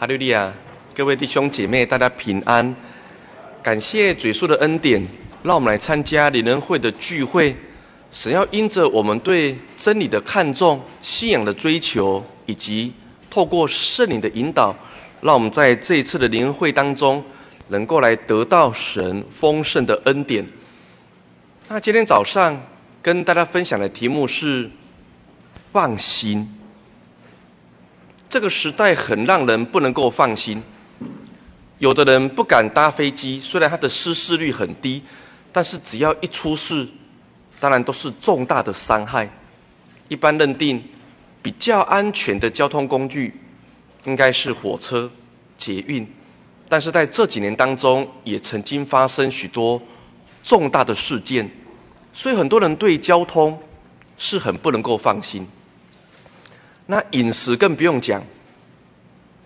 [0.00, 0.50] 哈利路亚！
[0.94, 2.74] 各位弟兄姐妹，大家平安。
[3.62, 5.06] 感谢主耶稣的恩典，
[5.42, 7.54] 让我们来参加灵恩会的聚会。
[8.10, 12.94] 神要因着我们对真理的看重、信仰的追求，以及
[13.28, 14.74] 透过圣灵的引导，
[15.20, 17.22] 让我们在这一次的灵恩会当中，
[17.68, 20.42] 能够来得到神丰盛的恩典。
[21.68, 22.58] 那今天早上
[23.02, 24.70] 跟大家分享的题目是
[25.70, 26.56] 放心。
[28.30, 30.62] 这个时代很让人不能够放心，
[31.80, 35.02] 有的人不敢搭飞机，虽然它的失事率很低，
[35.50, 36.86] 但是只要一出事，
[37.58, 39.28] 当然都是重大的伤害。
[40.06, 40.80] 一般认定
[41.42, 43.34] 比较安全的交通工具，
[44.04, 45.10] 应该是火车、
[45.56, 46.06] 捷运，
[46.68, 49.82] 但是在这几年当中，也曾经发生许多
[50.44, 51.50] 重大的事件，
[52.14, 53.60] 所以很多人对交通
[54.16, 55.44] 是很不能够放心。
[56.90, 58.20] 那饮食更不用讲，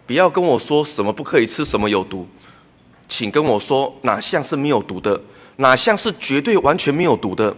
[0.06, 2.26] 不要跟我说什么不可以吃，什么有毒，
[3.06, 5.20] 请跟我说哪项是没有毒的，
[5.56, 7.54] 哪项是绝对完全没有毒的。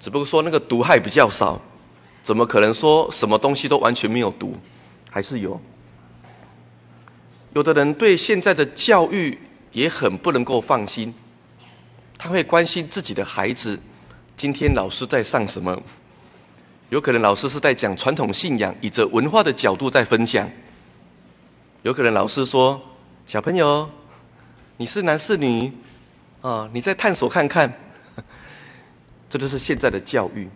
[0.00, 1.60] 只不过说那个毒害比较少，
[2.20, 4.56] 怎么可能说什么东西都完全没有毒？
[5.08, 5.60] 还是有。
[7.52, 9.38] 有的人对现在的教育
[9.70, 11.14] 也很不能够放心，
[12.18, 13.78] 他会关心自己的孩子
[14.36, 15.80] 今天老师在上什么。
[16.90, 20.50] 有可能老师是在讲传统信仰，以着文化的角度在分享。
[21.82, 22.80] 有可能老师说
[23.28, 23.88] ：“小朋友，
[24.76, 25.70] 你是男是女？
[26.40, 27.72] 啊，你再探索看看。
[29.30, 30.48] ”这就是现在的教育。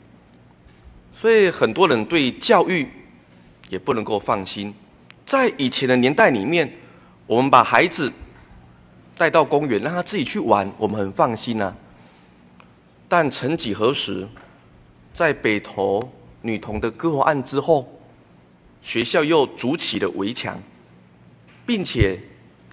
[1.12, 2.88] 所以很多人对教育
[3.68, 4.74] 也不能够放心。
[5.24, 6.68] 在以前的年代里面，
[7.28, 8.12] 我们把孩子
[9.16, 11.72] 带到公园，让他自己去玩，我们很放心呐。
[13.06, 14.26] 但曾几何时，
[15.12, 16.12] 在北投。
[16.46, 17.88] 女童的割喉案之后，
[18.82, 20.62] 学校又筑起了围墙，
[21.64, 22.20] 并且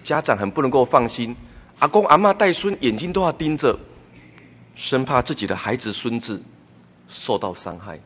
[0.04, 1.34] 家长很不能够放心，
[1.80, 3.80] 阿公阿嬷带孙眼睛都要盯着，
[4.76, 6.44] 生怕自己的孩子孙子
[7.08, 7.98] 受到伤害，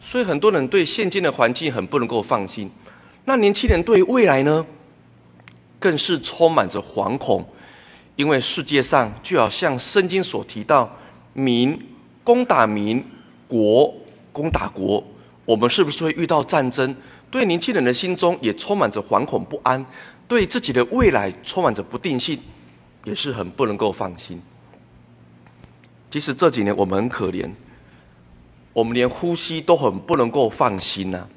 [0.00, 2.68] 所以很多人对现今的环境很不能够放心。
[3.26, 4.66] 那年轻人对未来呢，
[5.78, 7.48] 更是充满着惶恐，
[8.16, 10.98] 因为世界上就好像圣经所提到，
[11.32, 11.78] 民
[12.24, 13.04] 攻打民，
[13.46, 13.94] 国。
[14.32, 15.02] 攻打国，
[15.44, 16.94] 我们是不是会遇到战争？
[17.30, 19.84] 对年轻人的心中也充满着惶恐不安，
[20.26, 22.38] 对自己的未来充满着不定性，
[23.04, 24.42] 也是很不能够放心。
[26.10, 27.48] 其实这几年我们很可怜，
[28.72, 31.28] 我们连呼吸都很不能够放心呐、啊。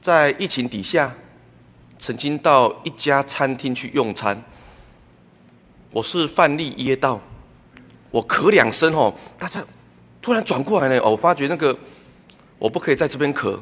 [0.00, 1.12] 在疫情底下，
[1.98, 4.40] 曾经到一家餐厅去用餐，
[5.90, 7.20] 我是饭粒噎到，
[8.12, 9.64] 我咳两声哦，大家。
[10.26, 11.78] 突然转过来呢，我发觉那个
[12.58, 13.56] 我不可以在这边咳，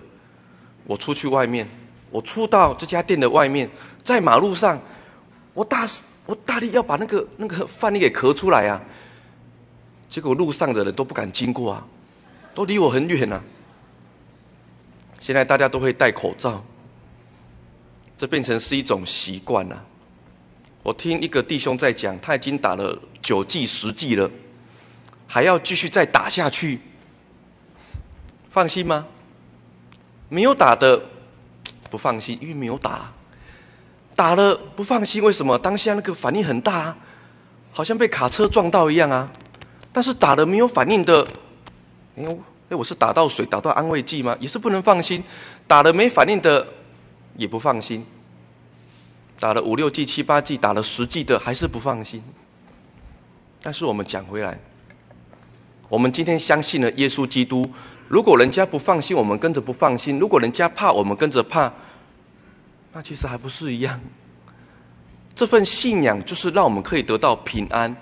[0.87, 1.69] 我出去外面，
[2.11, 3.69] 我出到这家店的外面，
[4.03, 4.81] 在马路上，
[5.53, 5.87] 我大
[6.25, 8.81] 我大力要把那个那个饭粒给咳出来啊，
[10.09, 11.87] 结果路上的人都不敢经过啊，
[12.55, 13.45] 都离我很远啊。
[15.21, 16.65] 现在大家都会戴口罩，
[18.17, 19.85] 这变成是一种习惯了。
[20.83, 24.31] 我听一个弟兄在讲，他已经打了九剂十剂了。
[25.27, 26.81] 还要继续再打下去，
[28.51, 29.07] 放心吗？
[30.29, 31.01] 没有打的
[31.91, 33.13] 不放心，因为没有打；
[34.17, 35.59] 打了不放心，为什么？
[35.59, 36.97] 当下那个反应很大啊，
[37.73, 39.31] 好像被卡车撞到一样啊。
[39.93, 41.27] 但是打了没有反应的，
[42.17, 42.39] 哎呦，
[42.71, 44.37] 哎，我是打到水，打到安慰剂吗？
[44.41, 45.23] 也是不能放心。
[45.67, 46.67] 打了没反应的
[47.37, 48.05] 也不放心，
[49.39, 52.23] 打了五六剂、七八剂，打了十剂的还是不放心。
[53.63, 54.59] 但是我们讲回来。
[55.95, 57.65] 我们今天相信了耶稣基督，
[58.09, 61.73] 如果人家不放心，我们跟着不放心；如果人家怕，我们跟着怕，
[62.93, 64.01] 那其实还不是一样？
[65.37, 67.97] 这份信仰就是让我们可以得到平安，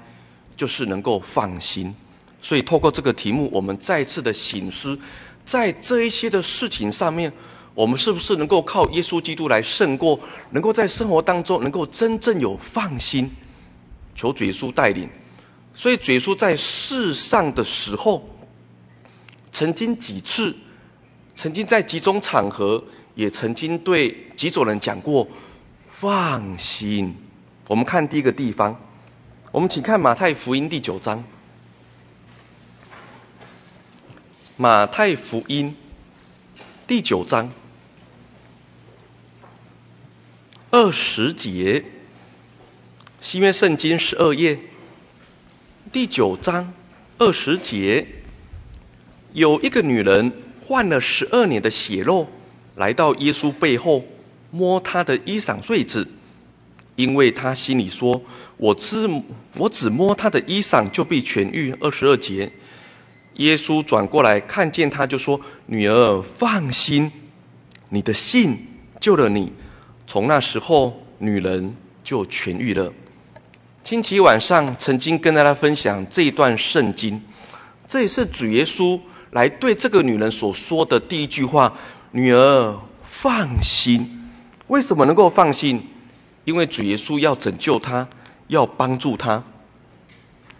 [0.57, 1.95] 就是能够放心。
[2.41, 4.99] 所以透过这个题目，我们再次的省思，
[5.45, 7.31] 在这一些的事情上面，
[7.75, 10.19] 我们是不是能够靠耶稣基督来胜过？
[10.53, 13.31] 能够在生活当中能够真正有放心？
[14.15, 15.07] 求主耶稣带领。
[15.75, 18.29] 所以，主耶稣在世上的时候，
[19.51, 20.55] 曾经几次，
[21.35, 22.85] 曾经在几种场合，
[23.15, 25.27] 也曾经对几种人讲过
[25.91, 27.17] 放心。
[27.69, 28.79] 我们看第一个地方，
[29.51, 31.25] 我们请看马太福音第九章。
[34.59, 35.75] 马太福音
[36.87, 37.51] 第九章
[40.71, 41.83] 二十节，
[43.21, 44.59] 新约圣经十二页。
[45.93, 46.73] 第九章
[47.19, 48.07] 二十节，
[49.35, 50.33] 有一个女人
[50.65, 52.27] 患了十二年的血漏，
[52.77, 54.03] 来到耶稣背后，
[54.51, 56.09] 摸他的衣裳繸子，
[56.97, 58.23] 因为他心里说
[58.57, 59.07] ：“我只
[59.59, 62.51] 我只摸他的衣裳，就必痊愈。”二十二节，
[63.35, 67.13] 耶稣转过来看见他，就说：“女儿，放心，
[67.91, 68.67] 你的信
[68.99, 69.53] 救了你。”
[70.09, 72.91] 从那时候，女人就痊愈了。
[73.85, 77.21] 星期晚上曾经跟大家分享这一段圣经，
[77.85, 78.99] 这也是主耶稣
[79.33, 81.77] 来对这个女人所说的第一句话
[82.13, 84.31] ：“女儿，放心。”
[84.69, 85.85] 为什么能够放心？
[86.45, 88.09] 因为主耶稣要拯救她，
[88.47, 89.43] 要帮助她。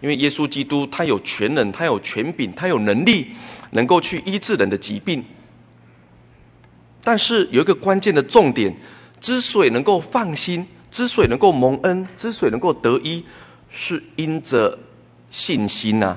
[0.01, 3.27] 因为耶稣基督他有权能，他有权柄，他有能力，
[3.71, 5.23] 能够去医治人的疾病。
[7.01, 8.75] 但是有一个关键的重点：
[9.21, 13.25] 之所以能够放心，之所以能够蒙恩，之所以能够得医，
[13.67, 14.77] 是因着
[15.31, 16.15] 信心呐、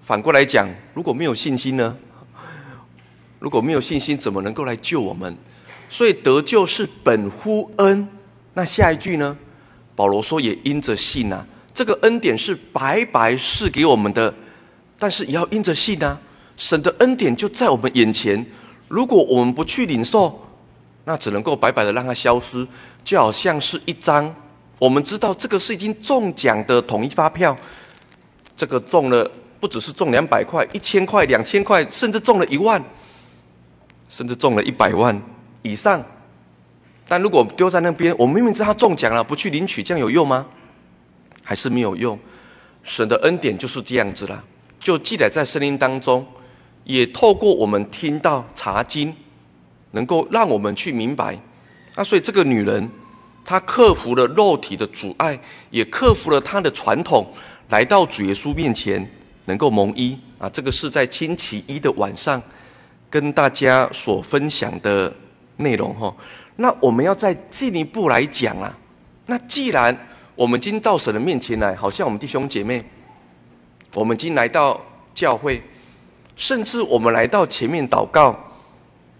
[0.00, 1.96] 反过来讲，如果没有信心呢？
[3.40, 5.36] 如果没有信心，怎么能够来救我们？
[5.90, 8.06] 所以得救是本乎恩，
[8.54, 9.36] 那下一句呢？
[9.96, 11.44] 保罗说也因着信呐，
[11.74, 14.32] 这个恩典是白白赐给我们的，
[14.96, 16.16] 但是也要因着信呐。
[16.56, 18.46] 神的恩典就在我们眼前，
[18.86, 20.40] 如果我们不去领受，
[21.04, 22.66] 那只能够白白的让它消失，
[23.08, 24.34] 就好像是一张
[24.78, 27.56] 我们知道这个是已经中奖的统一发票，
[28.54, 29.28] 这个中了
[29.58, 32.84] 不只是中两百块、一千块、两千块，甚至中了一万，
[34.10, 35.18] 甚至中了一百万。
[35.62, 36.04] 以上，
[37.08, 40.44] 但如果丢在那边，我明明知道他中奖了，不去领取，这样有用吗？
[41.42, 42.18] 还是没有用？
[42.84, 44.44] 神的恩典就是这样子啦，
[44.78, 46.26] 就记载在圣经当中，
[46.84, 49.16] 也透过我们听到查经，
[49.92, 51.38] 能够让我们去明白。
[51.98, 52.88] 那所以这个女人，
[53.44, 55.36] 她克服了肉体的阻碍，
[55.70, 57.26] 也克服了她的传统，
[57.70, 59.04] 来到主耶稣面前，
[59.46, 60.48] 能够蒙医啊。
[60.48, 62.40] 这个是在星期一的晚上
[63.10, 65.12] 跟大家所分享的。
[65.60, 66.14] 内容哈，
[66.54, 68.72] 那我们要再进一步来讲啊。
[69.26, 70.06] 那既然
[70.36, 72.80] 我们今到神的面前来，好像我们弟兄姐妹，
[73.94, 74.80] 我们今来到
[75.12, 75.60] 教会，
[76.36, 78.38] 甚至我们来到前面祷告，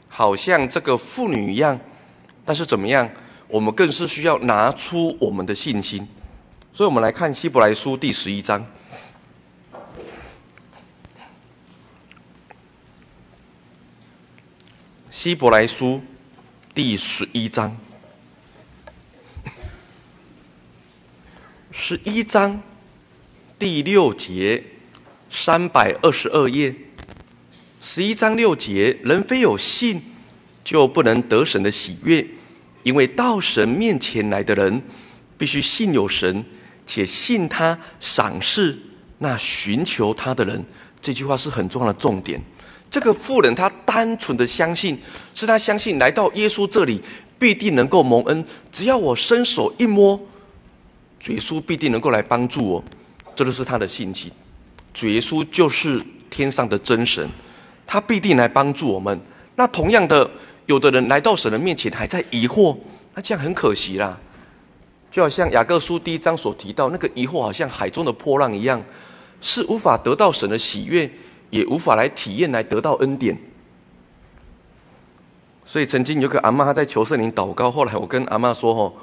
[0.07, 1.77] 好像这个妇女一样。
[2.49, 3.07] 但是怎么样？
[3.47, 6.09] 我们更是需要拿出我们的信心。
[6.73, 8.65] 所以，我们来看希伯来书第十一章。
[15.11, 16.01] 希伯来书。
[16.75, 17.77] 第十一章，
[21.71, 22.63] 十一章
[23.59, 24.63] 第六节，
[25.29, 26.75] 三百二十二页。
[27.83, 30.01] 十一章六节，人非有信，
[30.63, 32.25] 就不能得神的喜悦，
[32.83, 34.83] 因为到神面前来的人，
[35.37, 36.45] 必须信有神，
[36.87, 38.79] 且信他赏赐
[39.19, 40.65] 那寻求他的人。
[41.01, 42.41] 这句话是很重要的重点。
[42.91, 44.99] 这个妇人，她单纯的相信，
[45.35, 47.01] 是她相信来到耶稣这里
[47.39, 48.45] 必定能够蒙恩。
[48.73, 50.19] 只要我伸手一摸，
[51.21, 52.85] 主耶稣必定能够来帮助我。
[53.37, 54.33] 这就是她的信心。
[54.95, 56.01] 主耶稣就是
[56.31, 57.29] 天上的真神，
[57.87, 59.21] 他必定来帮助我们。
[59.55, 60.29] 那同样的，
[60.69, 62.77] 有的人来到神的面前还在疑惑，
[63.15, 64.17] 那这样很可惜啦。
[65.11, 68.83] 就好像雅各书第一章所提到，那个疑惑好像海中的波浪一样，
[69.41, 71.11] 是无法得到神的喜悦。
[71.51, 73.35] 也无法来体验，来得到恩典。
[75.65, 77.71] 所以曾经有个阿嬷，她在求圣灵祷告。
[77.71, 78.95] 后来我跟阿妈说：“吼，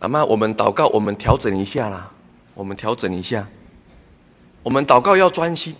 [0.00, 2.10] 阿妈，我们祷告，我们调整一下啦，
[2.54, 3.46] 我们调整一下。
[4.64, 5.76] 我们祷告要专心。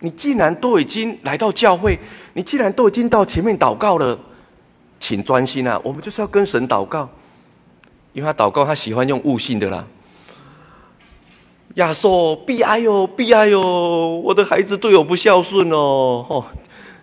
[0.00, 1.98] 你既然都已经来到教会，
[2.34, 4.18] 你既然都已经到前面祷告了，
[5.00, 5.80] 请专心啊！
[5.82, 7.08] 我们就是要跟神祷告，
[8.12, 9.84] 因为他祷告，他喜欢用悟性的啦。”
[11.74, 13.60] 亚索，悲哀哟，悲哀哟！
[14.24, 16.44] 我的孩子对我不孝顺哦，哦，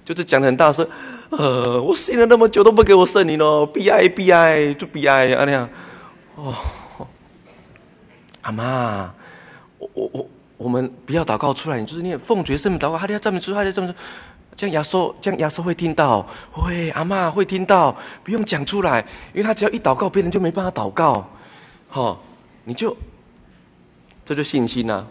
[0.04, 0.86] 就是讲得很大声。
[1.30, 5.70] 呃，我信了那么久都不给我圣灵哦，悲哀，悲哀，就悲哀啊那样。
[6.36, 6.54] 哦，
[8.42, 9.14] 阿妈，
[9.80, 13.98] 我我我，我们不要祷告出来，你就是念奉决圣名祷告，哈利亚赞美主，哈利亚赞美主，
[14.56, 19.00] 这样亚索，这样亚索会听到，会阿妈会听到，不用讲出来，
[19.34, 21.30] 因为他只要一祷告，别人就没办法祷告。
[21.88, 22.24] 好、
[22.64, 22.96] 你就。
[24.28, 25.06] 这就信心呐、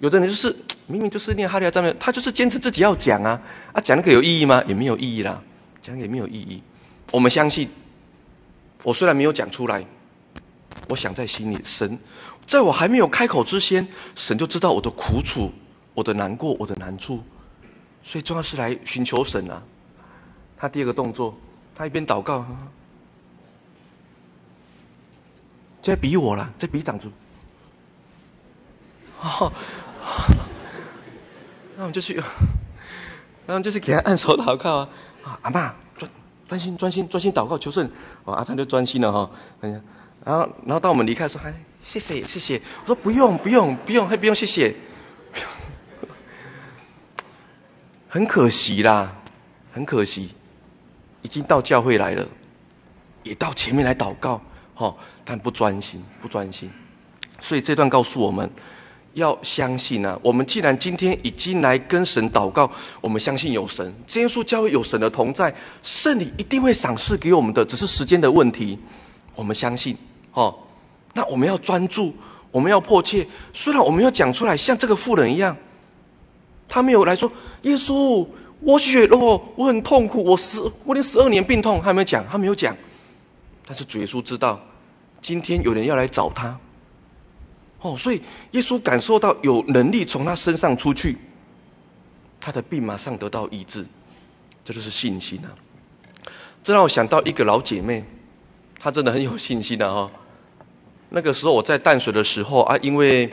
[0.00, 0.48] 有的人就是
[0.86, 3.38] 明明就是念哈利亚赞美，他就是坚持自己要讲啊，
[3.74, 4.64] 啊讲那个有意义吗？
[4.66, 5.38] 也没有意义啦，
[5.82, 6.62] 讲也没有意义。
[7.12, 7.68] 我们相信，
[8.82, 9.84] 我虽然没有讲出来，
[10.88, 11.98] 我想在心里，神
[12.48, 13.86] 在我还没有开口之前，
[14.16, 15.52] 神就知道我的苦楚、
[15.92, 17.22] 我的难过、我的难处，
[18.02, 19.62] 所以重要是来寻求神啊。
[20.56, 21.36] 他第二个动作，
[21.74, 22.46] 他一边祷告，
[25.82, 27.12] 在比我了，在比长子。
[29.20, 29.52] 哦，
[31.76, 32.14] 那我们就去，
[33.46, 34.88] 然后就去给他按手祷告
[35.22, 35.38] 啊！
[35.42, 36.10] 阿妈，专
[36.48, 37.86] 专心专心专心祷告求圣。
[38.24, 39.30] 哦，阿、啊、他就专心了哈。
[39.60, 41.54] 然后然后当我们离开的时候，还，
[41.88, 42.60] 谢谢谢谢。
[42.82, 44.74] 我说不用不用不用，还不用谢谢。
[48.06, 49.16] 很可惜啦，
[49.72, 50.28] 很可惜，
[51.22, 52.28] 已经到教会来了，
[53.22, 54.38] 也到前面来祷告，
[54.74, 56.70] 哈，但不专心，不专心。
[57.40, 58.50] 所以这段告诉我们，
[59.14, 68.78] 要相信啊，我们既然今天已经来跟神祷告，我们相信有神，耶稣教会有神的同在，圣灵一定会赏赐给我们的，只是时间的问题。
[69.34, 69.96] 我们相信，
[70.32, 70.54] 哦，
[71.14, 72.14] 那我们要专注，
[72.50, 73.26] 我们要迫切。
[73.52, 75.56] 虽然我们要讲出来，像这个妇人一样。
[76.68, 78.26] 他没有来说，耶稣，
[78.60, 82.76] 我血肉，我很痛苦，我十，我连十二年病痛，他没有讲，他没有讲。
[83.66, 84.60] 但是主耶稣知道，
[85.22, 86.58] 今天有人要来找他，
[87.80, 91.16] 哦，所以耶稣感受到有能力从他身上出去，
[92.38, 93.86] 他的病马上得到医治，
[94.62, 95.48] 这就是信心啊！
[96.62, 98.04] 这让我想到一个老姐妹，
[98.78, 100.10] 她真的很有信心的哈。
[101.10, 103.30] 那个时候我在淡水的时候啊，因为。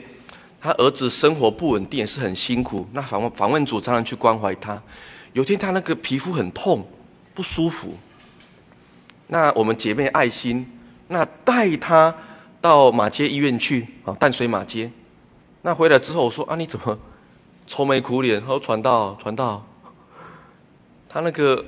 [0.58, 2.88] 他儿子生活不稳定，也是很辛苦。
[2.94, 4.82] 那访问访问组常常去关怀他。
[5.34, 6.84] 有天他那个皮肤很痛，
[7.36, 7.94] 不舒服。
[9.28, 10.66] 那我们姐妹爱心，
[11.10, 12.16] 那带他
[12.60, 14.90] 到马街医院去啊，淡水马街。
[15.62, 16.98] 那回来之后我说啊，你怎么
[17.68, 18.42] 愁眉苦脸？
[18.42, 19.64] 他说传道传道，
[21.08, 21.64] 他那个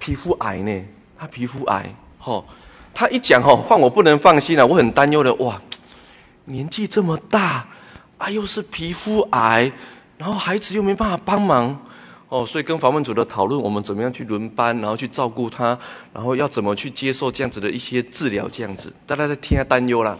[0.00, 0.84] 皮肤癌呢？
[1.16, 2.44] 他皮肤癌，吼，
[2.94, 5.34] 他一讲吼，换我不能放心了，我很担忧的。
[5.34, 5.60] 哇，
[6.44, 7.66] 年纪这么大。
[8.18, 9.72] 啊，又是皮肤癌，
[10.18, 11.74] 然后孩子又没办法帮忙，
[12.28, 15.78] 哦，所以跟访问组的讨论，我们怎么样去轮班，然后去照顾他，
[16.12, 20.14] 然后要怎么去接受这样子的一些治疗，这样子，大家在听他担忧啦。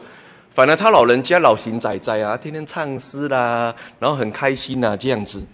[0.48, 5.46] 反而他老人家老行仔仔啊，天天唱诗啦，然后很开心呐、啊，这样子。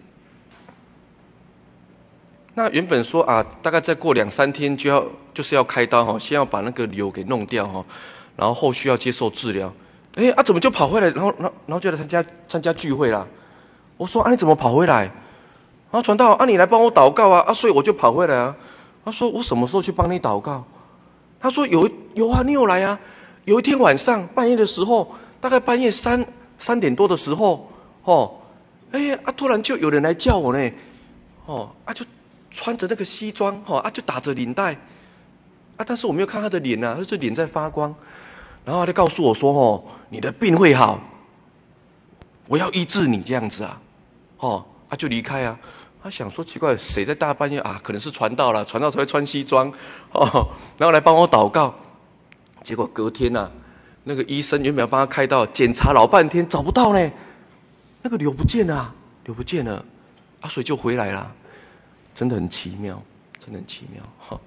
[2.54, 5.04] 那原本说啊，大概再过两三天就要
[5.36, 7.84] 就是要开刀哈，先要把那个瘤给弄掉哈，
[8.36, 9.70] 然后后续要接受治疗。
[10.14, 11.10] 哎，啊，怎么就跑回来？
[11.10, 13.26] 然后，然后，然后就来参加参加聚会啦。
[13.98, 15.02] 我说啊，你怎么跑回来？
[15.02, 18.56] 然后传道啊，你来帮我祷告啊，啊，所以我就跑回来啊。
[19.04, 20.64] 他说我什么时候去帮你祷告？
[21.38, 22.98] 他说有有啊，你有来啊。
[23.44, 26.26] 有一天晚上半夜的时候，大概半夜三
[26.58, 27.70] 三点多的时候，
[28.04, 28.34] 哦，
[28.90, 30.70] 哎啊，突然就有人来叫我呢，
[31.44, 32.04] 哦，啊，就
[32.50, 34.76] 穿着那个西装，哦，啊，就打着领带，
[35.76, 37.94] 啊，但是我没有看他的脸呐，他是脸在发光。
[38.64, 41.00] 然后他就告诉我说：“哦，你的病会好，
[42.48, 43.80] 我要医治你这样子啊，
[44.38, 45.56] 哦，他就离开啊。
[46.02, 47.80] 他想说奇怪，谁在大半夜啊？
[47.82, 49.72] 可能是传道了，传道才会穿西装
[50.12, 51.74] 哦，然后来帮我祷告。
[52.64, 53.50] 结果隔天呐、啊，
[54.02, 57.12] 那个医生原本要帮他开刀，检查老半天找不到呢，
[58.02, 58.92] 那个瘤不见了，
[59.24, 59.84] 瘤不见了，
[60.40, 61.32] 啊，水就回来了，
[62.14, 63.00] 真的很奇妙，
[63.38, 64.40] 真的很奇妙哈。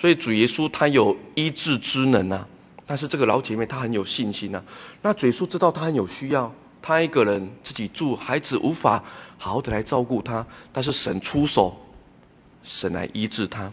[0.00, 2.46] 所以主耶稣他有医治之能啊。”
[2.86, 4.64] 但是这个老姐妹她很有信心呐、啊，
[5.02, 6.52] 那主耶稣知道她很有需要，
[6.82, 9.00] 她一个人自己住，孩子无法
[9.38, 11.80] 好好的来照顾她，但是神出手，
[12.64, 13.70] 神来医治她，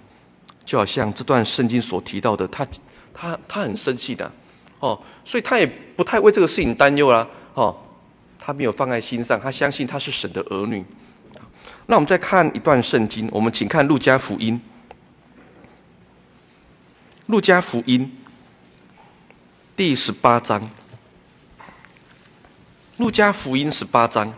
[0.63, 2.67] 就好像这段圣经所提到的，她
[3.11, 4.31] 她她很生气的，
[4.79, 5.65] 哦，所以她也
[5.95, 7.75] 不太为这个事情担忧啦，哦，
[8.37, 10.85] 她没有放在心上，她相信她是神的儿女。
[11.87, 14.61] 那我们再看一段圣经，我们请看路加福音，
[17.27, 18.09] 路加福音。
[19.75, 20.61] 第十八章，
[22.95, 24.33] 《路加福音》十八章，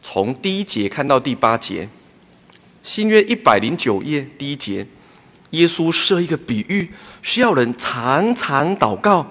[0.00, 1.88] 从第一节看到第八节，
[2.84, 4.86] 新约一百零九页第一节，
[5.50, 9.26] 耶稣设一个比喻，需要人常常祷告，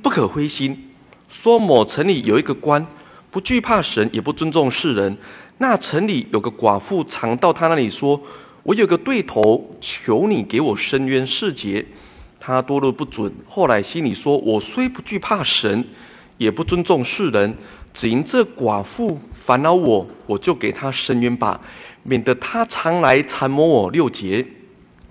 [0.00, 0.94] 不可灰心。
[1.28, 2.86] 说某城里有一个官，
[3.30, 5.18] 不惧怕神，也不尊重世人。
[5.58, 8.18] 那城里有个寡妇，常到他那里说。
[8.64, 11.84] 我有个对头，求你给我伸冤释结。
[12.40, 15.84] 他多日不准，后来心里说：我虽不惧怕神，
[16.38, 17.54] 也不尊重世人，
[17.92, 21.60] 只因这寡妇烦恼我，我就给他伸冤吧，
[22.02, 23.90] 免得他常来缠磨我。
[23.90, 24.46] 六节，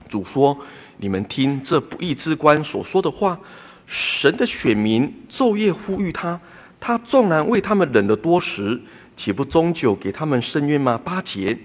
[0.08, 0.58] 主说：
[0.98, 3.40] 你们听这不义之官所说的话。
[3.86, 6.40] 神的选民昼夜呼吁他，
[6.80, 8.82] 他纵然为他们忍了多时，
[9.16, 11.00] 岂不终久给他们伸冤吗？
[11.04, 11.58] 八节。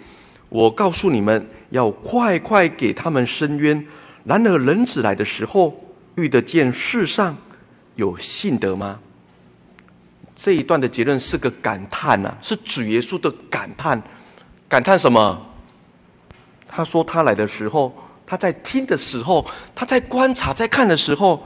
[0.49, 3.87] 我告诉你们，要快快给他们伸冤。
[4.25, 5.78] 然而人子来的时候，
[6.17, 7.37] 遇得见世上
[7.97, 9.00] 有信德吗？
[10.35, 14.00] 这一段的结论是个感叹呐、是主耶稣的感叹。
[14.69, 15.47] 感叹什么？
[16.69, 17.93] 他说他来的时候，
[18.26, 21.43] 他在听的时候，他在观察、在看的时候，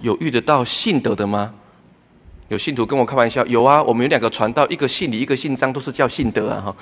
[0.00, 1.54] 有遇得到信德的吗？
[2.48, 6.76] 有信徒跟我开玩笑，有啊，我们有两个传道，一个姓李，一个姓张，都是叫信德啊哈。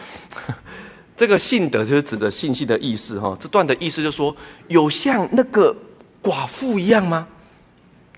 [1.17, 3.35] 这个信德就是指着信心的意思哈。
[3.41, 4.37] 这段的意思就是说，
[4.69, 5.75] 有像那个
[6.23, 7.27] 寡妇一样吗？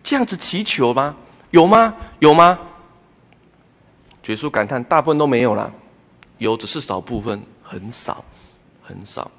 [0.02, 1.14] 这样子祈求吗？
[1.50, 1.94] 有吗？
[2.18, 2.58] 有吗？
[4.26, 5.72] 耶稣感叹，大部分都没有了，
[6.36, 8.22] 有只是少部分，很少，
[8.82, 9.30] 很少。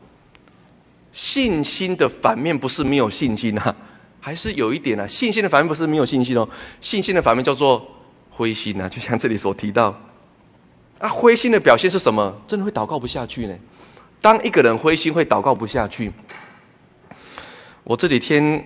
[1.11, 3.75] 信心的反面不是没有信心啊，
[4.19, 5.05] 还是有一点啊。
[5.05, 6.47] 信心的反面不是没有信心哦，
[6.81, 7.85] 信心的反面叫做
[8.31, 8.89] 灰心啊。
[8.89, 9.95] 就像这里所提到，
[10.99, 12.41] 啊，灰心的表现是什么？
[12.45, 13.57] 真的会祷告不下去呢。
[14.21, 16.11] 当一个人灰心，会祷告不下去。
[17.83, 18.63] 我这几天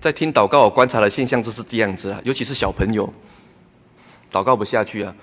[0.00, 3.12] 在听祷告，我观察的现象就是这样子啊，尤其是小朋友，
[4.30, 5.14] 祷告不下去啊。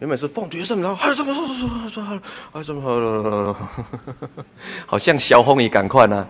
[0.00, 2.20] 原本是奉主圣，然后还怎么说说说说，
[2.52, 3.56] 还怎么说？
[4.86, 6.26] 好像小红你赶快呢，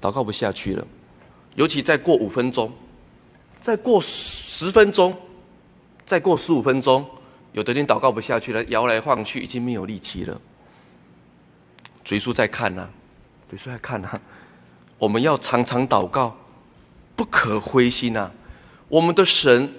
[0.00, 0.86] 祷告不下去了。
[1.56, 2.72] 尤其再过五分钟，
[3.60, 5.16] 再过十分钟，
[6.06, 7.04] 再过十五分钟，
[7.52, 10.40] 有的人祷告不下去了，摇来晃去，已经没有力气了。
[12.08, 12.88] 耶稣在看呐，
[13.50, 14.20] 耶稣在看呐。
[14.98, 16.36] 我们要常常祷告，
[17.16, 18.30] 不可灰心呐。
[18.88, 19.72] 我们的神。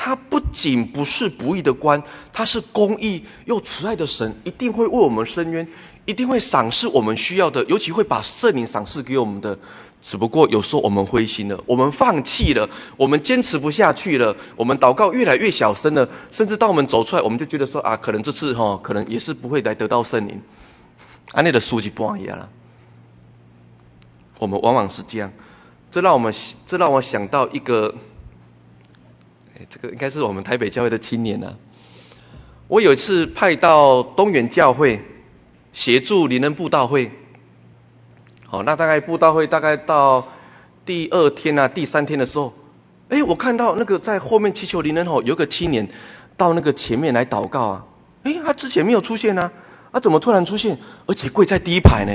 [0.00, 2.00] 他不仅不是不义的官，
[2.32, 5.66] 他是公义又慈爱的神，一定会为我们伸冤，
[6.04, 9.58] 一定会赏赐我们需要的，尤其会把圣灵赏赐给我们的。
[10.00, 20.40] 只不过有时候我们灰心了，我们放弃了，我们坚持不下去了，我们祷告越来越小声了，甚至当我们走出来，我们就觉得说啊，可能这次哈，可能也是不会来得到圣灵。
[21.32, 22.48] 安内的书籍不一样了，
[24.38, 25.30] 我们往往是这样，
[25.90, 26.32] 这让我们
[26.64, 27.94] 这让我想到一个。
[29.68, 31.52] 这个应该是我们台北教会的青年啊。
[32.68, 35.04] 我有一次派到东园教会
[35.72, 37.10] 协助灵恩布道会。
[38.50, 40.26] 好，那大概布道会大概到
[40.86, 42.50] 第二天啊、第三天的时候，
[43.10, 45.86] 哎，我看到那个在后面祈求灵人吼，有个青年
[46.34, 47.84] 到那个前面来祷告啊。
[48.22, 49.52] 哎，他之前没有出现啊，
[49.90, 50.78] 啊，怎么突然出现？
[51.04, 52.12] 而且跪在第一排呢？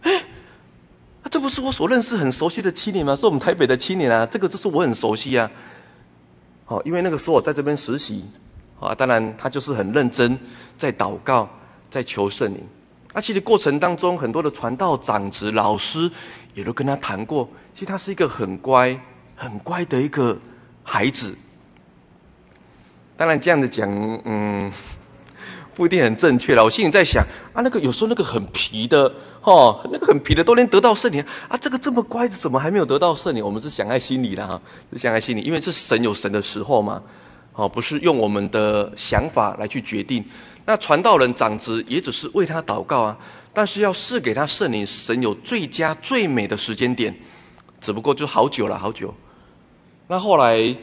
[0.00, 0.16] 哎，
[1.22, 3.14] 啊，这不是我所认识很熟悉的青年吗？
[3.14, 4.24] 是我们台北的青年啊。
[4.24, 5.50] 这个就是我很熟悉啊。
[6.64, 8.24] 好，因为那个时候我在这边实习，
[8.80, 10.38] 啊，当然他就是很认真
[10.78, 11.46] 在祷告，
[11.90, 12.66] 在求圣灵。
[13.14, 16.10] 那其实过程当中，很多的传道长子、老师
[16.52, 19.00] 也都跟他谈过，其实他是一个很乖、
[19.34, 20.36] 很乖的一个
[20.82, 21.34] 孩子。
[23.16, 23.88] 当然这样子讲，
[24.24, 24.70] 嗯。
[25.76, 26.62] 不一定很正确了。
[26.62, 27.20] 我心里在想
[27.52, 33.44] 啊，那个有时候那个很皮的，哦，那个很皮的都连得到圣灵啊，这个这么乖的怎么还没有得到圣灵？
[33.44, 37.02] 我们是想在心里的哈，是想在心里，因为是神有神的时候嘛，
[37.54, 40.24] 哦，不是用我们的想法来去决定。
[40.66, 43.18] 那传道人长子也只是为他祷告啊，
[43.52, 47.14] 但是要赐给他圣灵，神有最佳最美的时间点，
[47.80, 49.14] 只不过就好久了，好久。
[50.08, 50.74] 那后来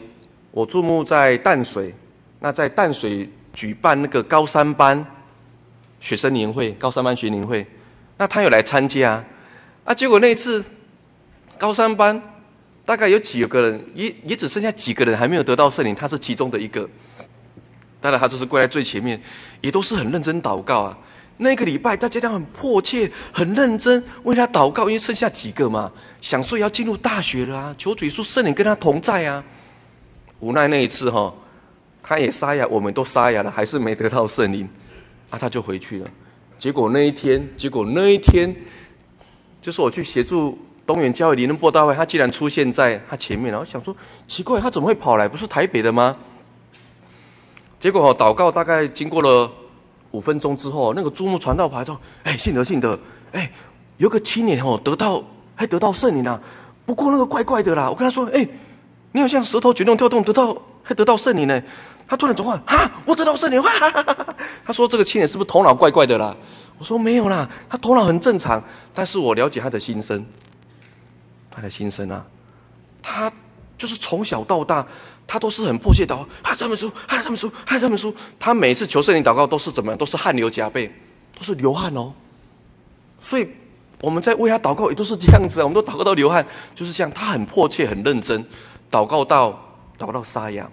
[0.52, 1.94] 我注目在淡水，
[2.40, 3.30] 那在淡水。
[3.54, 5.06] 举办那个高三班
[6.00, 7.68] 学生年会，高三班学年会，
[8.18, 9.22] 那他有来参加，
[9.84, 10.64] 啊，结果那次
[11.58, 12.20] 高三班
[12.86, 16.90] 大概有几个人，也也只剩下几个人还没有得到圣灵，他是其中的一个。
[18.02, 19.22] 当然，他就是跪在最前面，
[19.62, 20.98] 也都是很认真祷告啊。
[21.38, 29.44] 那个礼拜大家都很迫切、很认真为他祷告，因为剩下几个嘛，想说要进入大学了啊，求主耶稣圣灵跟他同在啊。
[30.40, 31.34] 无奈那一次哈。
[32.04, 34.68] 他也沙哑，我们都沙哑了，还是没得到圣灵，
[35.30, 36.10] 啊，他就回去了。
[36.58, 38.52] 结果那一天，结果那一天，
[39.62, 45.28] 就是我去协助东园教会灵恩布道会，他竟然出现在他前面，然后想说奇怪，他怎么会跑来？
[45.28, 46.18] 不是台北的吗？
[47.82, 49.52] 结果哦祷告大概经过了
[50.12, 52.98] 五分钟之后，那个珠穆传道牌说：“哎，信德信德，
[53.32, 53.52] 哎，
[53.98, 55.24] 有个青年哦，得到
[55.56, 56.40] 还得到圣灵啊，
[56.86, 58.48] 不过那个怪怪的啦。”我跟他说：“哎，
[59.14, 61.60] 你好像舌头卷动跳动，得到还得到圣灵呢。”
[62.08, 64.36] 他突然转换，啊，我得到圣灵，哈哈哈哈！
[64.66, 66.36] 他说：“这个青年是不是头脑怪怪的啦？”
[66.78, 68.62] 我说：“没有啦，他头脑很正常。”
[68.94, 70.26] 但是我了解他的心声，
[71.50, 72.26] 他的心声啊，
[73.02, 73.32] 他
[73.78, 74.86] 就是从小到大，
[75.32, 78.14] 他都是很迫切祷告，哈，这本书，哈，这本书，哈，这本书。
[78.38, 79.98] 他每次求圣灵祷告都是怎么样？
[79.98, 80.94] 都是汗流浃背，
[81.40, 82.12] 都是流汗哦。
[83.18, 83.48] 所以
[84.02, 87.10] 我们在为他祷告也都是这样子啊，我们都祷告到流汗，就是这样。
[87.10, 88.46] 他很迫切、很认真，
[88.92, 89.52] 祷告到
[89.98, 90.70] 祷告到沙哑。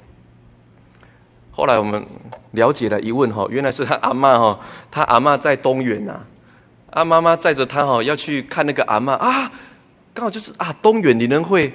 [1.52, 2.04] 后来我们
[2.50, 4.58] 了解了，一问哈，原来是他阿嬷哈，
[4.90, 6.26] 他阿嬷在东园呐，
[6.90, 9.52] 阿妈妈载着他哈要去看那个阿嬷啊，
[10.12, 11.72] 刚好就是啊东园灵恩会，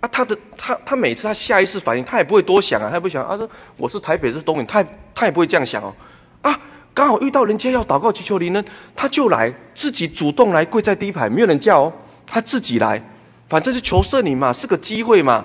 [0.00, 4.84] 啊他的他他每次他下意识反应，他也不会多想啊，他也不想啊说我是台北是东园，他
[5.14, 5.94] 他也不会这样想哦，
[6.42, 6.60] 啊
[6.94, 11.92] 刚好遇到人家要祷告祈求灵呢，他就来自己主动来跪在第一排，没有人叫哦，
[12.26, 13.02] 他自己来，
[13.46, 15.44] 反正是求圣灵嘛，是个机会嘛，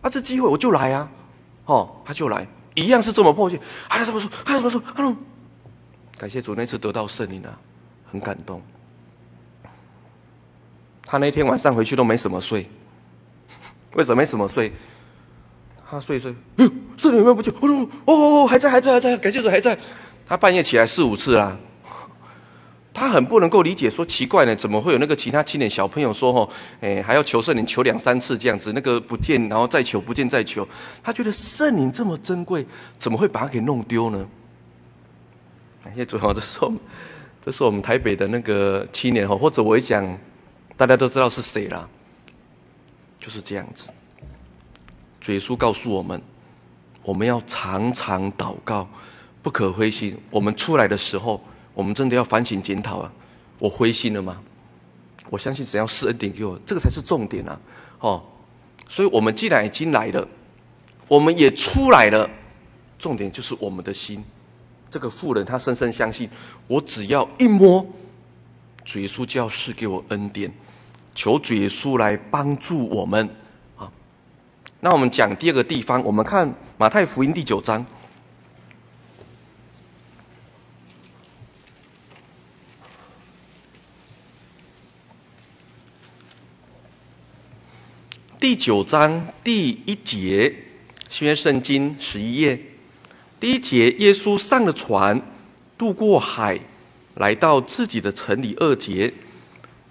[0.00, 1.08] 啊这机会我就来啊。
[1.66, 3.60] 哦，他就来，一样是这么迫切。
[3.88, 4.28] 还有什么说？
[4.44, 4.82] 还有什么说？
[4.92, 5.16] 他说，
[6.18, 7.56] 感谢主，那次得到圣灵啊，
[8.10, 8.60] 很感动。
[11.04, 12.68] 他那天晚上回去都没什么睡，
[13.94, 14.16] 为什么？
[14.16, 14.48] 没什么？
[14.48, 14.72] 睡？
[15.88, 16.32] 他睡睡，
[16.96, 17.52] 圣灵有没有不见？
[17.52, 19.76] 哦哦，还在还在还在，感谢主还在。
[20.26, 21.56] 他半夜起来四五次啦。
[22.92, 24.80] 他很不能够理解，说奇怪呢，怎么？
[24.80, 26.50] 会有那个其他青年小朋友说，吼，
[26.80, 30.66] 哎，还要求圣灵求两三次这样子，那个不见，然后再求，不见再求。
[31.02, 32.16] 他觉得圣灵这么？
[32.18, 32.66] 珍贵，
[32.98, 33.16] 怎么？
[33.16, 34.28] 会把它给弄丢呢？
[35.82, 36.78] 感谢主，好，这是我们，
[37.44, 40.18] 这是我们台北的那个青年哈，或者我一讲，
[40.76, 41.88] 大家都知道是谁啦，
[43.20, 43.88] 就是这样子。
[45.20, 46.20] 主耶稣告诉我们，
[47.04, 48.88] 我们要常常祷告，
[49.42, 50.18] 不可灰心。
[50.30, 51.40] 我们出来的时候。
[51.72, 53.10] 我们真的要反省检讨啊！
[53.58, 54.42] 我灰心了吗？
[55.30, 57.58] 我相信只要施恩典给我，这个才是重点啊！
[58.00, 58.22] 哦，
[58.88, 60.26] 所以我们既然已经来了，
[61.06, 62.28] 我们也出来了，
[62.98, 64.22] 重点就是我们的心。
[64.90, 66.28] 这个妇人她深深相信，
[66.66, 67.86] 我只要一摸，
[68.84, 70.52] 主耶稣就要赐给我恩典，
[71.20, 73.28] 求主耶稣来帮助我们
[73.76, 73.92] 啊！
[74.80, 77.84] 那我们讲第二个地方，我们看马太福音第九章。
[88.38, 90.54] 第九章第一节，
[91.10, 92.58] 新约圣经十一页，
[93.38, 95.20] 第一节，耶稣上了船，
[95.76, 96.58] 渡过海，
[97.16, 98.56] 来到自己的城里。
[98.58, 99.12] 二节，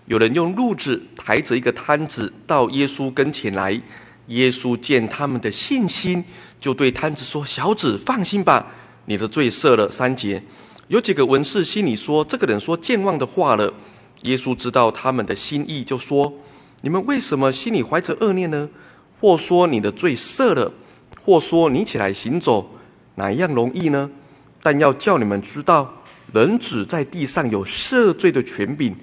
[0.09, 3.79] 有人用褥子抬着一个瘫子到耶稣跟前来，
[4.25, 6.25] 耶稣见他们的信心，
[6.59, 8.65] 就对瘫子说：“小子，放心吧，
[9.05, 10.41] 你的罪赦了。”三节，
[10.87, 13.71] 有几个文士心里说：“这个人说健忘的话了。”
[14.23, 16.33] 耶稣知道他们的心意，就说。
[16.81, 18.67] 你们为什么心里怀着恶念呢？
[19.21, 20.73] 或说你的罪赦了，
[21.21, 22.71] 或说你起来行走，
[23.13, 24.09] 哪一样容易呢？
[24.63, 26.01] 但要叫你们知道，
[26.33, 28.95] 人子在地上有赦罪的权柄。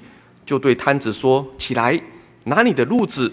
[0.46, 2.00] 就对瘫子说：“起来，
[2.44, 3.30] 拿你的褥子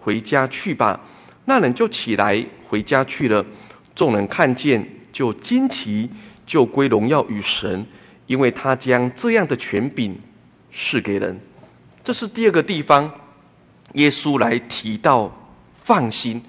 [0.00, 0.98] 回家去吧。”
[1.44, 3.46] 那人就起来回家去了。
[3.94, 6.10] 众人看见，就惊奇，
[6.44, 7.86] 就归荣耀与神，
[8.26, 10.18] 因为他将这样的权柄
[10.72, 11.38] 赐给人。
[12.02, 13.12] 这是第二个地方。
[13.92, 15.32] 耶稣来提到
[15.84, 16.42] 放心，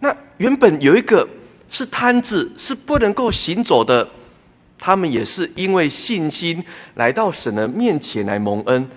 [0.00, 1.26] 那原本有一个
[1.68, 4.08] 是瘫子，是不能够行走的，
[4.78, 6.62] 他们也是因为信心
[6.94, 8.88] 来到神的面前来蒙恩。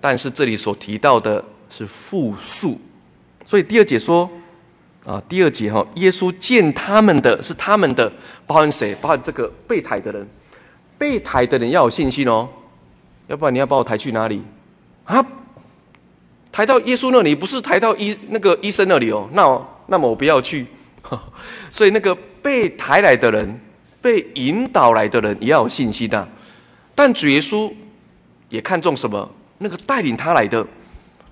[0.00, 2.80] 但是这里所提到的是复述，
[3.44, 4.30] 所以第二节说
[5.04, 8.12] 啊，第二节哈，耶稣见他们的是他们的，
[8.46, 8.94] 包含谁？
[9.00, 10.28] 包含这个被抬的人，
[10.98, 12.48] 被抬的人要有信心哦，
[13.28, 14.42] 要不然你要把我抬去哪里
[15.04, 15.24] 啊？
[16.52, 19.28] 抬到耶稣那里，不是抬到医那个医生那里哦。
[19.32, 20.66] 那那么我不要去。
[21.70, 23.60] 所以那个被抬来的人，
[24.00, 26.28] 被引导来的人也要有信心的。
[26.94, 27.70] 但主耶稣
[28.48, 29.30] 也看重什么？
[29.58, 30.66] 那个带领他来的，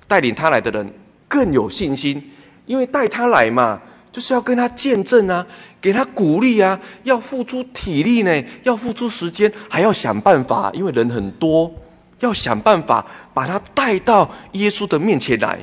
[0.07, 0.93] 带领他来的人
[1.29, 2.31] 更有信心，
[2.67, 5.47] 因为带他来嘛，就是要跟他见证啊，
[5.81, 11.73] 给他鼓励啊，要付出体力呢，要付出时间，还要想办法，因为人很多。
[12.21, 15.59] 要想办法把他带到耶稣的面前来，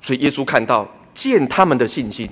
[0.00, 2.28] 所以耶稣看到见他们的信心，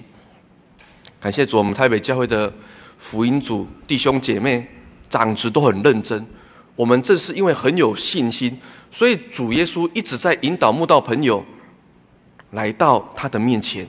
[1.21, 2.53] 感谢主，我们台北教会的
[2.99, 4.67] 福音组弟兄姐妹、
[5.09, 6.27] 长子都很认真。
[6.75, 8.59] 我们正是因为很有信心，
[8.91, 11.45] 所以主耶稣一直在引导慕道朋友
[12.53, 13.89] 来到他的面前。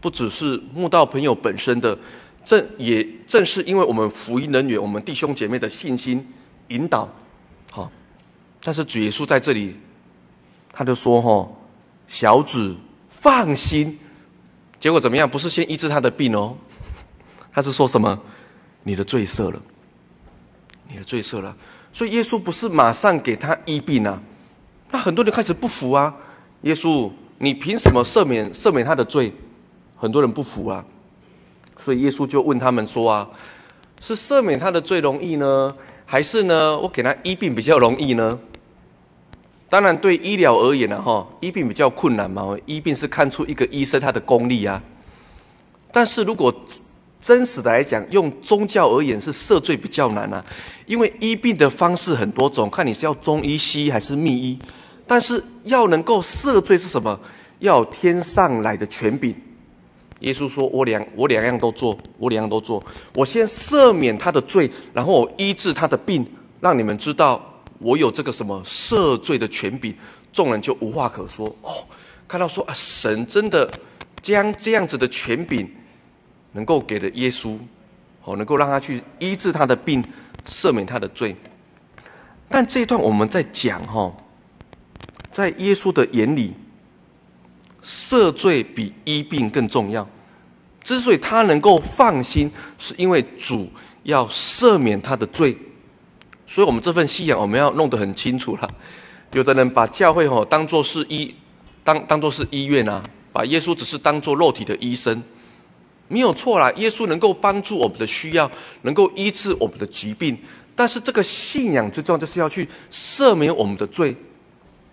[0.00, 1.96] 不只是慕道朋友本身的，
[2.44, 6.26] 正也正是因为我们福音人员、我们弟兄姐妹的信心
[6.68, 7.08] 引导。
[7.70, 7.90] 好
[8.60, 9.76] 但是主耶稣在这里，
[10.72, 11.56] 他就说：“吼，
[12.08, 12.74] 小子
[13.10, 13.98] 放心。”
[14.80, 15.30] 结果怎么样？
[15.30, 16.56] 不是先医治他的病哦，
[17.52, 18.20] 他是说什么？
[18.82, 19.62] 你的罪赦了，
[20.88, 21.56] 你的罪赦了。
[21.92, 24.20] 所以耶稣不是马上给他医病啊。
[24.90, 26.14] 那很多人开始不服啊。
[26.62, 29.32] 耶稣，你凭什么赦免赦免他的罪？
[29.96, 30.84] 很多人不服啊。
[31.76, 33.28] 所以耶稣就问他们说：“啊，
[34.00, 35.74] 是赦免他的罪容易呢，
[36.04, 38.38] 还是呢，我给他医病比较容易呢？”
[39.68, 42.56] 当然，对医疗而言呢，哈，医病比较困难嘛。
[42.66, 44.82] 医病是看出一个医生他的功力啊。
[45.90, 46.54] 但是如果
[47.22, 50.44] 真实的来讲，用宗教而言是赦罪比较难啊，
[50.84, 54.58] 因为医病的方式很多种，看你是要中医、西医还是密医。
[55.06, 57.18] 但是要能够赦罪是什么？
[57.60, 59.34] 要天上来的权柄。
[60.20, 62.82] 耶稣说：“我两我两样都做，我两样都做。
[63.14, 66.26] 我先赦免他的罪，然后我医治他的病，
[66.60, 67.40] 让你们知道。”
[67.78, 69.92] 我有这个什么赦罪的权柄，
[70.32, 71.84] 众人就无话可说哦。
[72.28, 73.68] 看到说啊，神真的
[74.20, 75.68] 将这样子的权柄，
[76.52, 77.58] 能够给了耶稣，
[78.24, 80.04] 哦，能够让他去医治他的病，
[80.46, 81.34] 赦免他的罪。
[82.48, 84.14] 但这一段我们在讲哈，
[85.30, 86.52] 在耶稣的眼里，
[87.82, 90.06] 赦罪比医病更重要。
[90.82, 93.70] 之所以他能够放心，是因为主
[94.02, 95.56] 要赦免他的罪。
[96.46, 98.68] 所以，我们这份信仰我们要弄得很清楚了。
[99.32, 101.34] 有的人把教会吼当做是医，
[101.82, 105.22] 当当做是医院啊，把耶稣只是当做肉体的医生，
[106.12, 106.70] 没有错啦。
[106.76, 108.50] 耶稣能够帮助我们的需要，
[108.82, 110.36] 能够医治我们的疾病。
[110.76, 114.14] 但是，这个信仰最重要就是要去赦免我们的罪，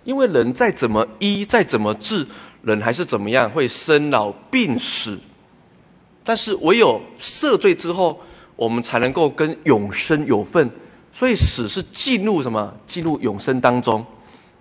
[0.06, 2.26] 因为人再怎么医，再怎么治，
[2.62, 5.20] 人还是怎么样会生老病死。
[6.24, 8.20] 但是唯有赦罪之后，
[8.56, 10.70] 我们才能够跟永生有份。
[11.12, 12.74] 所以死是进入什么？
[12.86, 14.06] 进入永生当中。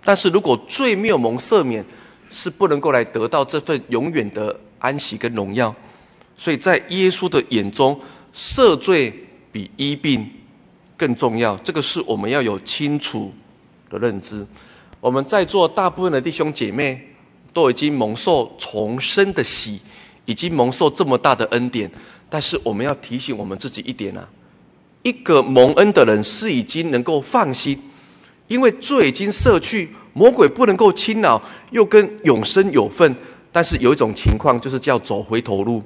[0.03, 1.85] 但是如果罪没有蒙赦免，
[2.31, 5.75] 是不能够来得到这份永远的安息跟荣耀。
[6.39, 7.99] 所以在耶稣的眼中，
[8.33, 9.13] 赦罪
[9.51, 10.27] 比医病
[10.97, 11.55] 更重要。
[11.57, 13.31] 这个是我们要有清楚
[13.91, 14.43] 的认知。
[14.99, 17.07] 我们在座大部分的弟兄姐妹
[17.53, 19.79] 都已经蒙受重生的喜。
[20.25, 21.89] 已经蒙受这么大的恩典，
[22.29, 24.29] 但是我们要提醒我们自己一点啊，
[25.01, 27.81] 一个蒙恩的人是已经能够放心，
[28.47, 33.15] 因为罪已经赦去，魔鬼不能够侵扰，又跟永生有份。
[33.51, 35.81] 但是有一种情况，就是叫走回头路。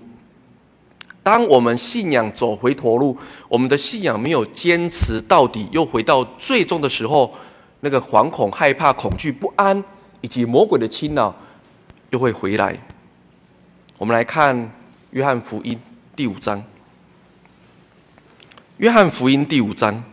[1.24, 7.34] 当我们信仰走回头路，我们的信仰没有坚持到底，又回到最终的时候，
[7.80, 9.82] 那个惶恐、害怕、恐惧、不安，
[10.20, 11.34] 以及魔鬼的侵扰，
[12.10, 12.78] 又会回来。
[13.98, 14.54] 我们来看
[15.12, 15.76] 《约翰福音》
[16.14, 16.60] 第五章，
[18.78, 20.04] 《约翰福音》第五章，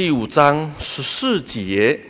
[0.00, 2.00] 第五章十四节，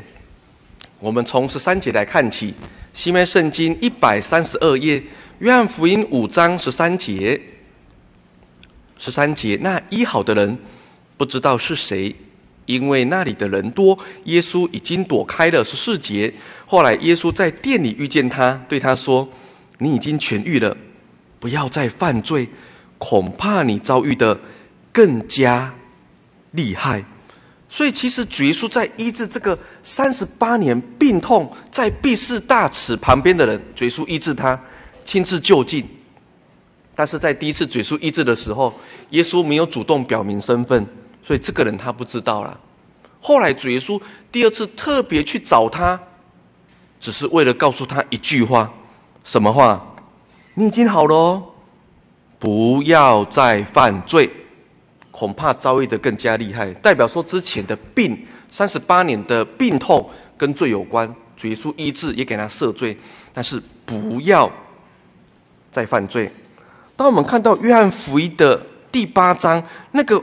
[1.01, 2.55] 我们从十三节来看起，
[2.93, 5.01] 新约圣经一百三十二页，
[5.41, 7.41] 《约翰福音》五章十三节，
[8.97, 10.57] 十三节，那医好的人
[11.17, 12.15] 不知道是谁。
[12.67, 16.33] 因为那里的人多，耶稣已经躲开了十四节。
[16.67, 19.29] 后来耶稣在店里遇见他，对他说
[19.79, 20.77] ：“你已经痊愈了，
[21.41, 22.49] 不要再犯罪，
[22.99, 24.39] 恐怕你遭遇的
[24.93, 25.75] 更加
[26.53, 27.05] 厉害。”
[27.73, 34.61] 所以，其实主耶稣在医治这个三十八年病痛在毕士大池旁边的人，主耶稣医治他，
[35.05, 35.89] 亲自就近。
[36.97, 38.75] 但是在第一次主耶稣医治的时候，
[39.11, 40.85] 耶稣没有主动表明身份。
[41.23, 42.59] 所以这个人他不知道了。
[43.21, 44.01] 后来主耶稣
[44.33, 46.01] 第二次特别去找他，
[46.99, 48.73] 只是为了告诉他一句话：
[49.23, 49.95] 什么话？
[50.55, 51.43] 你已经好了哦，
[52.39, 54.29] 不要再犯罪，
[55.11, 56.73] 恐怕遭遇的更加厉害。
[56.75, 61.13] 代表说之前的病，三十八年的病痛跟罪有关。
[61.37, 62.97] 主耶稣医治也给他赦罪，
[63.33, 64.51] 但是不要
[65.71, 66.31] 再犯罪。
[66.97, 70.23] 当我们看到约翰福音的第八章那个。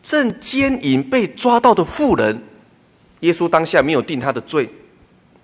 [0.00, 2.42] 正奸淫被抓到的妇人，
[3.20, 4.66] 耶稣当下没有定他的罪，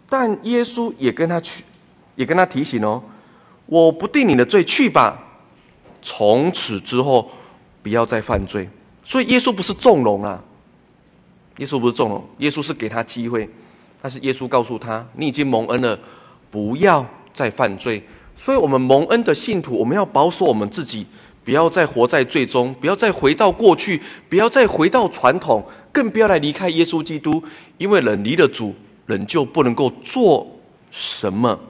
[0.09, 1.64] 但耶稣也跟他去，
[2.14, 3.03] 也跟他提醒哦，
[3.67, 5.23] 我不定你的罪，去吧。
[6.01, 7.31] 从此之后，
[7.85, 8.68] 不要再犯罪。
[9.05, 10.42] 所以耶稣不是纵容啊，
[11.59, 13.49] 耶稣不是纵容，耶稣是给他机会，
[14.01, 15.97] 但是耶稣告诉他，你已经蒙恩了，
[16.51, 18.03] 不要再犯罪。
[18.35, 21.07] 所以，我们蒙恩的信徒，我们要保守我们自己。
[21.44, 27.44] 不要再活在罪中，不要再回到过去，不要再回到传统，更不要来离开耶稣基督。
[27.77, 30.47] 因为人离了主，人就不能够做
[30.90, 31.61] 什么。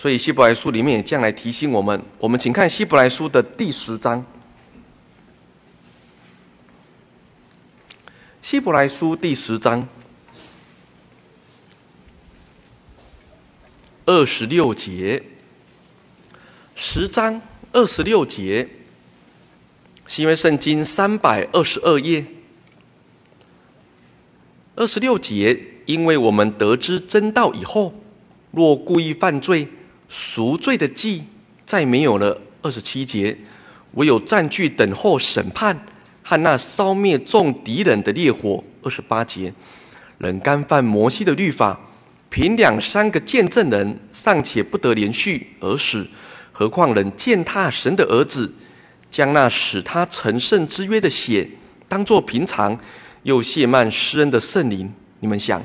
[0.00, 2.02] 所以希伯来书里面也这样来提醒我们。
[2.18, 4.24] 我们请看希伯来书的第十章。
[8.40, 9.86] 希伯来书第十章
[14.06, 15.22] 二十六节。
[16.74, 18.66] 十章二十六节，
[20.06, 22.24] 是因为圣经三百二十二页，
[24.76, 27.92] 二十六节，因为我们得知真道以后，
[28.50, 29.68] 若故意犯罪，
[30.10, 31.24] 赎罪的祭
[31.64, 32.38] 再没有了。
[32.62, 33.38] 二十七节，
[33.92, 35.86] 唯有占据等候审判
[36.22, 38.62] 和那烧灭众敌人的烈火。
[38.82, 39.54] 二十八节，
[40.18, 41.78] 人干犯摩西的律法，
[42.28, 46.06] 凭两三个见证人尚且不得连续而死。
[46.52, 48.52] 何况人践踏神的儿子，
[49.10, 51.48] 将那使他成圣之约的血
[51.88, 52.78] 当作平常，
[53.22, 55.62] 又亵慢施恩的圣灵，你们想，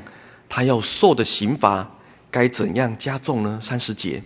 [0.48, 1.86] 他要受的刑罚
[2.30, 3.60] 该怎样加重呢？
[3.62, 4.22] 三十节，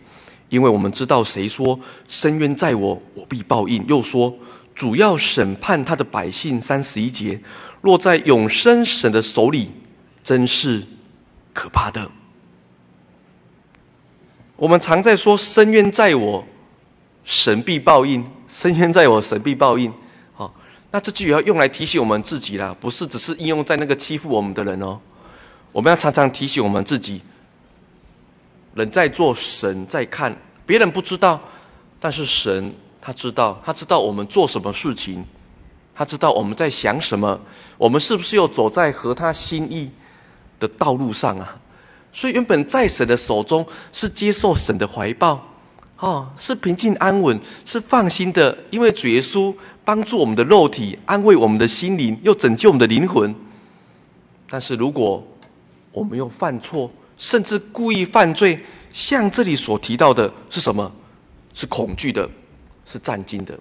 [0.50, 4.36] 因为我们知道谁说深渊在我，我必报应；又说
[4.74, 6.60] 主要审判他的百姓。
[6.60, 7.40] 三十一节，
[7.80, 9.70] 落在永生神的手里，
[10.22, 10.84] 真是
[11.54, 12.10] 可怕的。
[14.56, 16.44] 我们常在说“深渊在我，
[17.24, 19.90] 神必报应”，“深渊在我，神必报应”。
[20.34, 20.54] 好，
[20.90, 25.00] 那这句也要用来提醒我们自己啦，不是只是应用在那个欺负我们的人哦。
[25.72, 27.22] 我们要常常提醒我们自己：
[28.74, 31.40] 人在做，神在看，别人不知道，
[31.98, 35.24] 但是神他知道，他知道我们做什么事情，
[35.94, 37.40] 他知道我们在想什么，
[37.76, 39.90] 我们是不是又走在合他心意
[40.58, 41.58] 的道路上啊？
[42.12, 45.40] 所以，原本在神的手中是接受神的怀抱，
[45.98, 49.54] 哦，是平静安稳，是放心的，因为主耶稣
[49.84, 53.34] 帮助我们的肉体，安慰我们的心灵，又拯救我们的灵魂。
[54.48, 55.24] 但是，如果
[55.92, 58.58] 我们又犯错，甚至故意犯罪，
[58.92, 60.90] 像这里所提到的是什么？
[61.54, 62.28] 是恐惧的，
[62.84, 63.56] 是战惊的。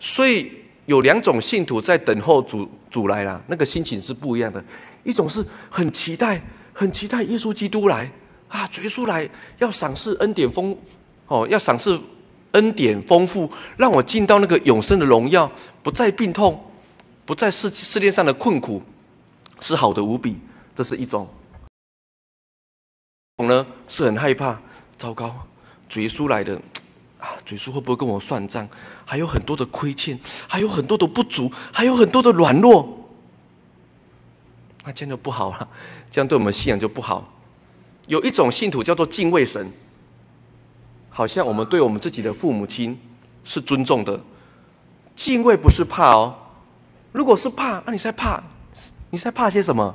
[0.00, 0.50] 所以，
[0.86, 4.64] 有两种信徒在等候主主来了，那个心情是不一样的。
[5.04, 6.42] 一种是很期待。
[6.72, 8.10] 很期待耶稣基督来
[8.48, 8.66] 啊！
[8.68, 10.74] 主耶稣来要赏赐恩典丰
[11.26, 12.00] 哦，要赏赐
[12.52, 15.50] 恩典丰富，让我进到那个永生的荣耀，
[15.82, 16.58] 不再病痛，
[17.26, 18.80] 不再世世界上的困苦，
[19.60, 20.38] 是好的无比。
[20.74, 21.28] 这是一种。
[23.40, 24.60] 我呢是很害怕，
[24.98, 25.34] 糟糕，
[25.88, 26.54] 主耶稣来的
[27.18, 27.32] 啊！
[27.42, 28.68] 主耶稣会不会跟我算账？
[29.06, 33.08] 还有很多的亏欠，还有很多的不足，还有很多的软弱。
[34.84, 35.68] 那这样就不好了，
[36.10, 37.32] 这样对我们信仰就不好。
[38.08, 39.70] 有一种信徒叫做敬畏神，
[41.08, 43.00] 好像我们对我们自己的父母亲
[43.42, 44.20] 是尊重的。
[45.14, 46.34] 敬畏不是怕哦，
[47.12, 48.42] 如果是怕，那你在怕，
[49.08, 49.94] 你在怕些什么？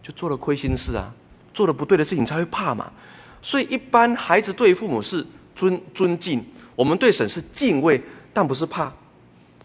[0.00, 1.12] 就做了亏心事啊，
[1.54, 2.92] 做了不对的事情才会怕嘛。
[3.40, 6.44] 所以一般孩子对父母是尊尊敬，
[6.76, 8.02] 我们对神是敬畏，
[8.34, 8.92] 但不是怕。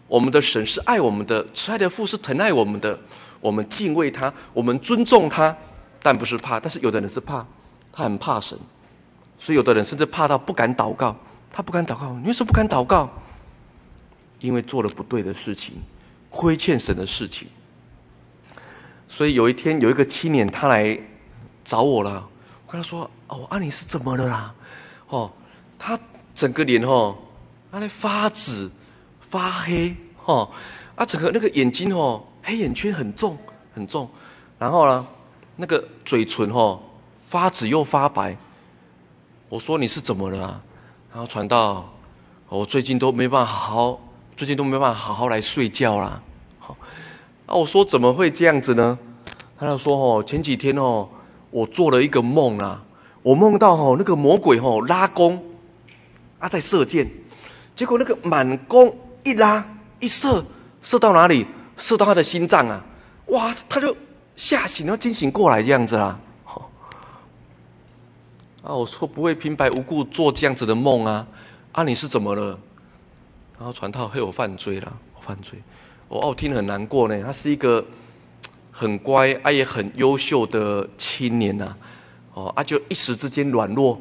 [0.06, 2.98] 我们的神是爱我们的，慈爱的父是疼爱我们的。
[3.40, 5.56] 我们敬畏他，我们尊重他，
[6.02, 6.60] 但不是怕。
[6.60, 7.46] 但是有的人是怕，
[7.90, 8.58] 他很怕神，
[9.38, 11.16] 所以有的人甚至怕到不敢祷告。
[11.50, 13.08] 他不敢祷告，你为什么不敢祷告？
[14.40, 15.74] 因为做了不对的事情，
[16.28, 17.48] 亏欠神的事情。
[19.08, 20.98] 所以有一天有一个青年他来
[21.70, 22.28] 找我了，
[22.66, 24.52] 我跟他说：“哦，啊，你是怎么了啦？
[25.06, 25.30] 哦，
[25.78, 25.96] 他
[26.34, 27.16] 整个脸哦，
[27.70, 28.68] 他在发紫
[29.20, 30.50] 发黑，哦，
[30.96, 33.38] 啊，整个那个眼睛哦。”黑眼圈很重
[33.72, 34.10] 很重，
[34.58, 35.06] 然后呢，
[35.54, 36.80] 那个嘴唇哦
[37.24, 38.36] 发紫又发白。
[39.48, 40.60] 我说你是怎么了啊？
[41.12, 41.88] 然后传到，
[42.48, 44.00] 我最近都没办法好好，
[44.36, 46.20] 最近都没办法好好来睡觉啦。
[46.58, 46.76] 好，
[47.46, 48.98] 啊，我说怎么会这样子呢？
[49.56, 51.06] 他就说哦，前几天哦，
[51.50, 52.84] 我做了一个梦啊，
[53.22, 55.42] 我梦到哦那个魔鬼哦拉弓，
[56.38, 57.10] 啊在射箭，
[57.74, 59.64] 结果那个满弓一拉
[59.98, 60.44] 一射，
[60.82, 61.46] 射到哪里？
[61.76, 62.84] 射到他的心脏啊！
[63.28, 63.96] 哇，他就
[64.36, 66.20] 吓醒了，惊醒过来这样子啦。
[68.62, 71.26] 啊，我说不会平白无故做这样子的梦啊！
[71.72, 72.58] 啊，你是怎么了？
[73.58, 75.58] 然后传道黑我犯罪了，我犯罪。
[76.06, 77.22] 我哦，听得很难过呢。
[77.22, 77.82] 他是一个
[78.80, 81.76] 很乖啊，也很优秀的青年呐。
[82.32, 84.00] 哦啊，就一时之间软弱，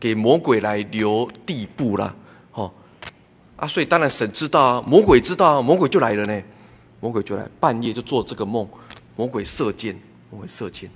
[0.00, 2.16] 给魔鬼来留地步了。
[2.52, 2.72] 哦
[3.56, 6.42] 啊，所以当然神知道啊，魔鬼知道啊，魔鬼就来了呢。
[6.98, 8.66] 魔鬼就来半夜就做这个梦，
[9.16, 9.94] 魔鬼射箭，
[10.30, 10.88] 魔鬼射箭。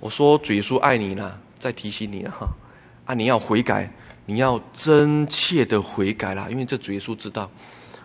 [0.00, 2.48] 我说主耶稣爱你呢，再提醒你哈，
[3.04, 3.88] 啊你要悔改，
[4.26, 7.48] 你要真切的悔改啦，因为这主耶稣知道。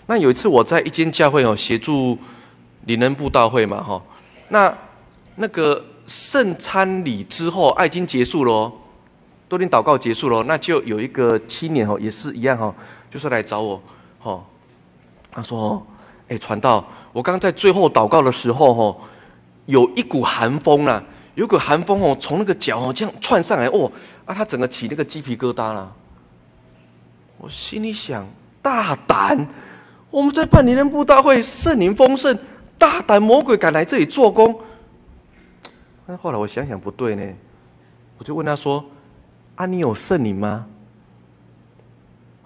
[0.06, 2.16] 那有一次我在一间教会哦，协助
[2.86, 4.02] 灵恩布道会嘛哈，
[4.50, 4.78] 那
[5.36, 8.72] 那个圣餐礼之后，爱经结束了，
[9.48, 12.74] 都已经祷告结束了，那就有一个青年哦，也是一样哈，
[13.10, 13.82] 就是来找我
[14.20, 14.44] 哈，
[15.32, 15.86] 他说，
[16.28, 16.86] 哎传道。
[17.14, 19.02] 我刚在最后祷告的时候，吼，
[19.68, 21.04] 有一股寒风啊，
[21.36, 23.92] 有股寒风哦，从那个脚哦这样窜上来，哦，
[24.26, 25.94] 啊，他整个起那个鸡皮疙瘩了。
[27.38, 28.28] 我心里想，
[28.64, 29.48] 大胆，
[30.10, 32.36] 我们在办灵人布道会，圣灵丰盛，
[32.84, 34.60] 大胆魔鬼敢来这里做工。
[36.06, 37.24] 但后来我想想不对呢，
[38.18, 38.84] 我就问他说
[39.56, 40.68] ：“啊，你有圣灵吗？”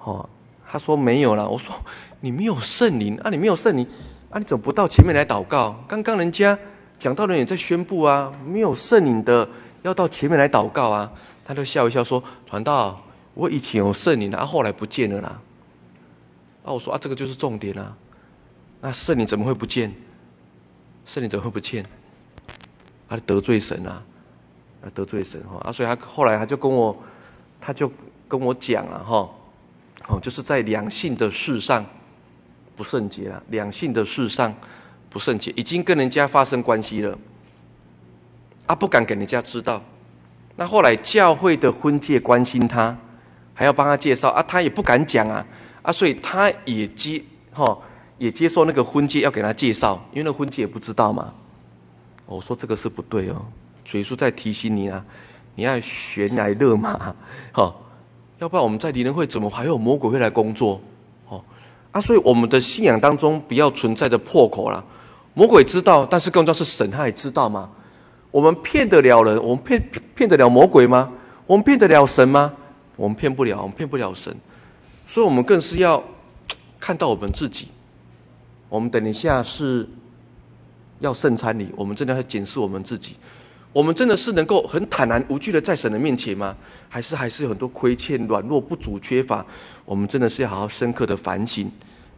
[0.03, 0.29] 哦，
[0.69, 1.49] 他说没有了。
[1.49, 1.75] 我说
[2.21, 3.31] ：“你没有圣灵啊？
[3.31, 3.83] 你没有圣灵？”
[4.29, 4.37] 啊！
[4.37, 5.83] 你怎么不到前面来祷告？
[5.87, 6.55] 刚刚人家
[6.99, 9.49] 讲道人也在宣布啊，没有圣灵的
[9.81, 11.11] 要到前面来祷告啊。
[11.43, 13.01] 他就笑一笑说：“传道，
[13.33, 15.41] 我以前有圣灵啊，后来不见了啦。”
[16.63, 17.97] 啊，我说啊，这个就是重点啊。
[18.81, 19.91] 那圣灵怎么会不见？
[21.07, 21.83] 圣灵怎么会不见？
[23.07, 24.03] 啊，得罪神啊！
[24.83, 25.57] 啊，得罪神哈！
[25.63, 26.95] 啊，所以他后来他就跟我，
[27.61, 27.89] 他就
[28.27, 29.29] 跟我讲了哈，
[30.09, 31.83] 哦，就是在两性的事上。
[32.75, 34.53] 不圣洁了，两性的事上
[35.09, 37.17] 不圣洁，已经跟人家发生关系了，
[38.67, 39.81] 啊，不敢给人家知道，
[40.57, 42.95] 那后来教会的婚介关心他，
[43.55, 45.43] 还要帮他介绍啊，他也不敢讲啊
[45.81, 47.19] 啊，所以他也接
[47.51, 47.75] 哈
[48.17, 51.33] 也接受那个婚介要给他介绍，因为那婚介也不知道嘛。
[52.25, 53.35] 我说这个是不对哦，
[53.85, 55.03] 所以说在提醒你啊，
[55.55, 57.15] 你要悬崖勒马哈，
[58.39, 60.81] 要不然我们在灵人会怎么还有魔鬼会来工作？
[61.29, 61.43] 哦
[61.91, 64.83] 啊，所以我们的信仰当中不要存在着破口了。
[65.33, 67.69] 魔鬼知道，但是更重要是神他也知道吗？
[68.29, 69.41] 我们骗得了人？
[69.41, 71.11] 我们骗骗得了魔鬼吗？
[71.45, 72.51] 我们骗得了神吗？
[72.97, 74.35] 我们骗不了，我们骗不了神。
[75.05, 76.03] 所以，我们更是要
[76.79, 77.69] 看到我们自己。
[78.69, 79.87] 我们等一下是
[80.99, 83.15] 要圣餐礼，我们真的要检视我们自己。
[83.73, 86.55] 我们真的是能够很坦然无惧的在神的面前吗？
[86.89, 89.45] 还是还是有很多亏欠、软弱、不足、缺乏？
[89.85, 91.71] 我们真的是要好好深刻的反省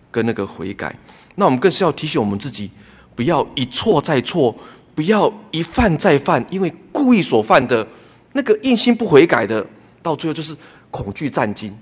[0.10, 0.96] 跟那个悔改。
[1.36, 2.72] 那我们更是要提醒我们自己，
[3.16, 4.56] 不要一错再错。
[4.96, 7.88] 不要一犯再犯，因为故意所犯的，
[8.34, 9.66] 那个硬心不悔改的，
[10.02, 10.54] 到最后就是
[10.92, 11.74] 恐惧战惊。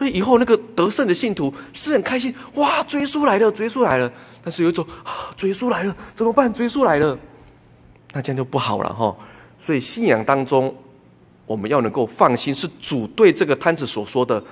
[0.00, 4.10] 所以以后那个得胜的信徒是很开心，哇，主耶稣来了，主耶稣来了。
[4.42, 6.50] 但是有一种啊，主耶稣来了，怎么办？
[6.50, 7.18] 主耶稣来了，
[8.14, 9.14] 那这样就不好了哈。
[9.58, 10.74] 所以信仰当中，
[11.44, 14.42] 我们要能够放心，是主对这个摊子所说的，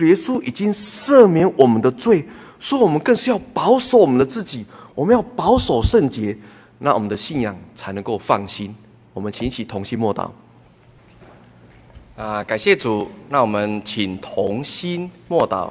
[0.00, 2.28] 耶稣已经赦免我们的罪，
[2.60, 6.36] 所以我们更是要保守我们的自己，我们要保守圣洁。
[6.80, 8.76] 那我们的信仰才能够放心。
[9.14, 10.30] 我们请起同心默祷。
[12.14, 13.10] 啊，感谢主。
[13.30, 15.70] 那我们请同心默祷。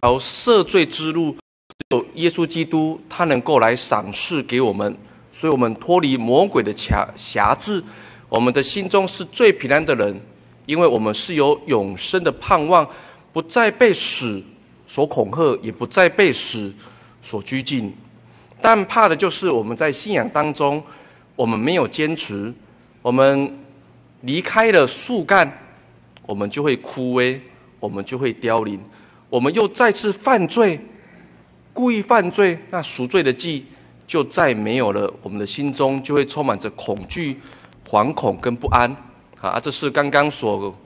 [0.00, 4.94] 而赦罪之路，只有耶稣基督，他能够来赏赐给我们，
[5.32, 7.82] 所以我们脱离魔鬼的辖辖制，
[8.28, 10.20] 我们的心中是最平安的人，
[10.66, 12.86] 因为我们是有永生的盼望，
[13.32, 14.42] 不再被死
[14.86, 16.72] 所恐吓，也不再被死
[17.22, 17.92] 所拘禁。
[18.60, 20.80] 但怕的就是我们在信仰当中，
[21.34, 22.52] 我们没有坚持，
[23.02, 23.58] 我们
[24.22, 25.50] 离开了树干，
[26.26, 27.38] 我们就会枯萎，
[27.78, 28.80] 我们就会凋零，
[29.30, 30.80] 我们又再次犯罪，
[31.72, 33.66] 故意犯罪，那赎罪的祭
[34.06, 37.40] 就再没有了，我们的心中就会充满着恐惧、
[37.88, 38.90] 惶恐跟不安。
[39.40, 40.76] 啊，这是刚刚所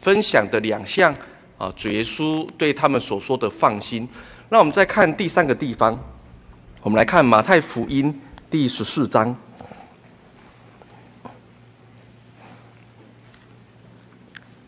[0.00, 1.12] 分享的两项
[1.58, 4.08] 啊，主耶稣对他们所说的放心。
[4.48, 5.98] 那我们再看第三个地方。
[6.82, 8.16] 我们来看马太福音
[8.48, 9.36] 第十四章。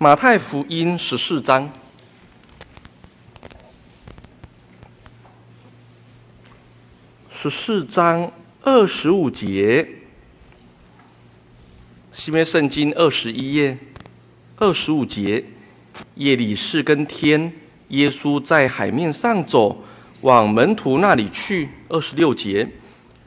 [0.01, 1.69] 马太福音十四章，
[7.29, 8.31] 十四章
[8.63, 9.89] 二十五节，
[12.13, 13.77] 新约圣经二十一页，
[14.59, 15.45] 二十五节，
[16.15, 17.53] 夜里四更天，
[17.89, 19.85] 耶稣在海面上走。
[20.21, 21.71] 往门徒那里去。
[21.89, 22.69] 二十六节，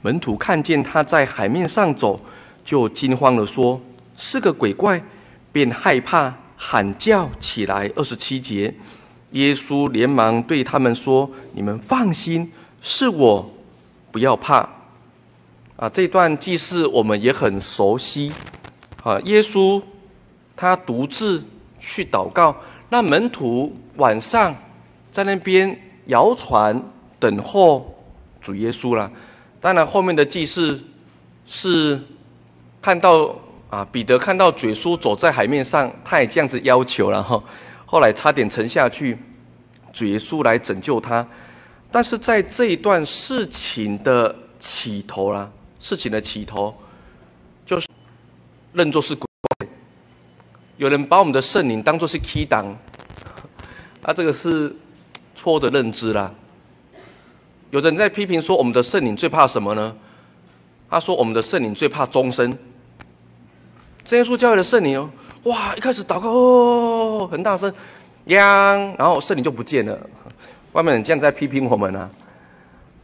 [0.02, 2.26] 门徒看见他在海面上走，
[2.64, 3.82] 就惊慌地说
[4.16, 5.04] ：“是个鬼怪！”
[5.52, 6.34] 便害怕，
[6.64, 7.92] 喊叫起来。
[7.96, 8.72] 二十七节，
[9.32, 12.52] 耶稣连忙对他们说：“你们放心，
[12.84, 13.52] 是我，
[14.12, 14.70] 不要怕。”
[15.76, 18.32] 啊，这段记事我们也很熟悉。
[19.04, 19.82] 啊，耶稣
[20.56, 21.44] 他独自
[21.80, 22.56] 去祷告，
[22.90, 24.56] 那门徒晚上
[25.12, 25.76] 在那边。
[26.08, 26.84] 摇船
[27.20, 27.96] 等候
[28.42, 29.10] 主耶稣了。
[29.62, 30.82] 当然，后面的记事
[31.46, 32.02] 是
[32.82, 33.34] 看到
[33.72, 37.42] 啊，彼得看到主耶稣走在海面上，他也这样子要求了哈。
[37.88, 39.18] 后来差点沉下去，
[39.92, 41.28] 主耶稣来拯救他。
[41.92, 45.50] 但是在这一段事情的起头啦，
[45.80, 46.72] 事情的起头
[47.66, 47.88] 就是
[48.74, 49.26] 认作是鬼
[49.58, 49.68] 怪，
[50.78, 52.78] 有人把我们的圣灵当作是 key 档，
[54.04, 54.76] 啊，这个是。
[55.34, 56.32] 错的认知啦，
[57.72, 59.96] 有人在批评说，我们的圣灵最怕什么呢？
[60.88, 62.56] 他说，我们的圣灵最怕钟声。
[64.10, 65.10] 耶稣教会的圣灵哦，
[65.44, 67.74] 哇，一开始祷告哦，很大声，
[68.26, 69.98] 央，然后圣灵就不见了。
[70.74, 72.10] 外面人这样在批评我们呢、啊？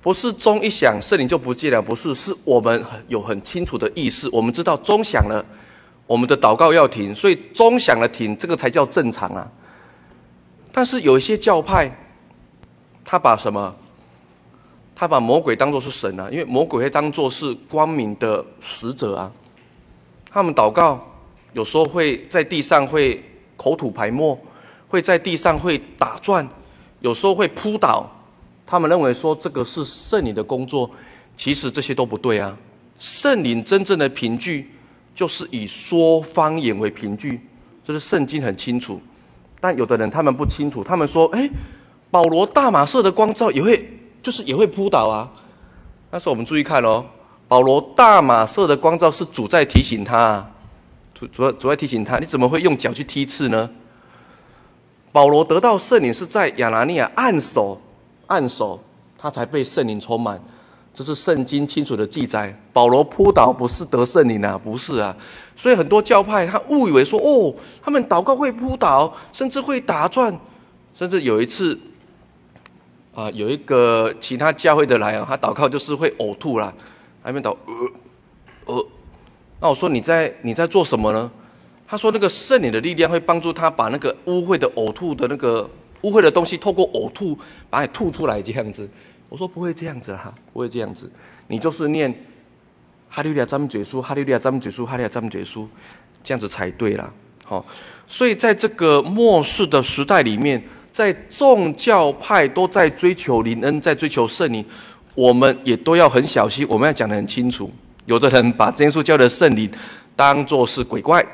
[0.01, 5.43] 不是钟一响，圣灵就不见了，不是，是我们有很清楚的意识，我们知道钟响了，
[6.05, 9.49] 我们的祷告要停，所以钟响了停，这个才叫正常啊。
[10.71, 11.91] 但是有一些教派。
[13.09, 13.73] 他把什么？
[14.93, 19.31] 他把魔鬼当作是神啊，因为魔鬼会当作是光明的使者啊。
[20.37, 21.03] 他们祷告，
[21.53, 23.23] 有时候会在地上会
[23.55, 24.39] 口吐白沫，
[24.87, 26.47] 会在地上会打转，
[26.99, 28.07] 有时候会扑倒。
[28.63, 30.87] 他们认为说这个是圣灵的工作，
[31.35, 32.55] 其实这些都不对啊。
[32.99, 34.71] 圣灵真正的凭据
[35.15, 37.41] 就是以说方言为凭据，
[37.83, 39.01] 这是圣经很清楚。
[39.59, 41.49] 但有的人他们不清楚，他们说：“哎。”
[42.11, 43.89] 保罗大马色的光照也会，
[44.21, 45.31] 就是也会扑倒啊。
[46.11, 47.03] 但是我们注意看哦，
[47.47, 50.45] 保罗大马色的光照是主在提醒他，
[51.13, 53.69] 主主主在提醒他，你怎么会用脚去踢刺呢？
[55.11, 57.81] 保罗得到圣灵是在亚拿尼亚按手
[58.27, 58.83] 按手，
[59.17, 60.41] 他才被圣灵充满。
[60.93, 62.59] 这是圣经清楚的记载。
[62.73, 65.15] 保罗扑倒不是得圣灵啊，不是啊。
[65.55, 70.37] 所以很多教派他误以为说，哦，他们祷告会扑倒，甚至会打转，
[70.93, 71.79] 甚至有一次。
[73.15, 76.71] 啊，有一个其他教会的来啊，他祷告就是会呕吐啦，
[77.27, 78.87] 还没祷，呃，呃，
[79.59, 81.29] 那我说你在你在做什么呢？
[81.85, 85.69] 他说那个圣灵的力量会帮助他把那个污秽的呕吐的那个
[86.03, 87.37] 污秽的东西透过呕吐
[87.69, 88.89] 把它吐出来这样子。
[89.27, 91.11] 我说不会这样子哈，不会这样子，
[91.47, 92.09] 你就是念
[93.09, 95.67] 哈利路亚赞美主，哈利路亚赞美主，哈利路亚赞美主，
[96.23, 97.11] 这样子才对啦。
[97.43, 97.65] 好，
[98.07, 100.63] 所以在这个末世的时代里面。
[100.89, 104.65] 在众教派都在追求灵恩，在追求圣灵，
[105.17, 106.63] 我们也都要很小心。
[106.69, 107.71] 我们要讲得很清楚。
[108.05, 109.69] 有的人把耶稣教的圣灵
[110.15, 111.25] 当作是鬼怪，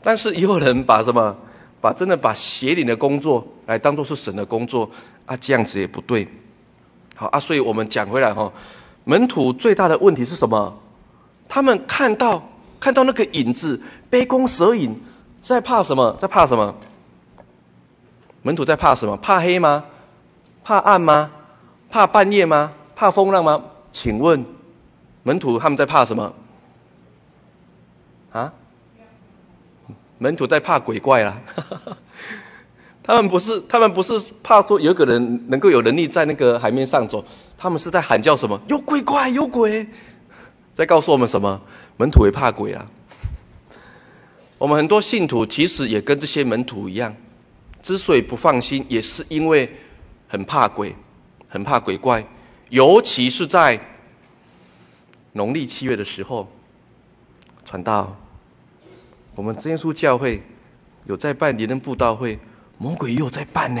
[0.00, 1.36] 但是也有人把什么，
[1.80, 4.88] 把真的把邪灵的工作来当作是神的工作
[5.26, 6.26] 啊，这样子也不对。
[7.16, 8.50] 好啊，所以我们讲回来哈，
[9.02, 10.80] 门徒最大的问题是什么？
[11.48, 14.96] 他们看到看到那个影子，杯弓蛇影，
[15.42, 16.16] 在怕什么？
[16.20, 16.72] 在怕什么？
[18.42, 19.16] 门徒在怕什么？
[19.16, 19.84] 怕黑吗？
[20.62, 21.32] 怕暗吗？
[21.90, 22.72] 怕半夜吗？
[22.94, 23.62] 怕风浪吗？
[23.92, 24.44] 请问，
[25.22, 26.32] 门徒他们在怕什么？
[28.32, 28.52] 啊？
[30.18, 31.36] 门徒在怕鬼怪啦！
[33.02, 37.22] 他们不是，他们不是怕说有个人能够有能力在那个海面上走，
[37.58, 38.58] 他们是在喊叫什么？
[38.68, 39.86] 有鬼怪，有鬼！
[40.72, 41.60] 在告诉我们什么？
[41.98, 42.86] 门徒也怕鬼啊！
[44.56, 47.14] 我们很多信徒其实也跟这些门徒一样。
[47.82, 49.70] 之所以不放心，也是因为
[50.26, 50.96] 很怕鬼，
[51.48, 52.26] 很怕鬼怪，
[52.74, 53.80] 尤其是在
[55.34, 56.48] 农历七月的时候，
[57.64, 58.16] 传道，
[59.36, 60.42] 我们真耶稣教会
[61.06, 62.36] 有在办灵恩布道会，
[62.76, 63.80] 魔鬼又在办呢。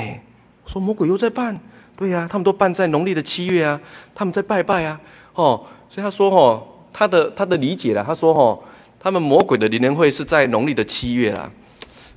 [0.64, 1.60] 说魔鬼又在办，
[1.96, 3.80] 对呀、他们都办在农历的七月啊，
[4.14, 5.00] 他们在拜拜啊，
[5.34, 8.62] 哦，所以他说哦，他的他的理解了，他说哦，
[9.00, 11.50] 他们魔鬼的灵恩会是在农历的七月啊。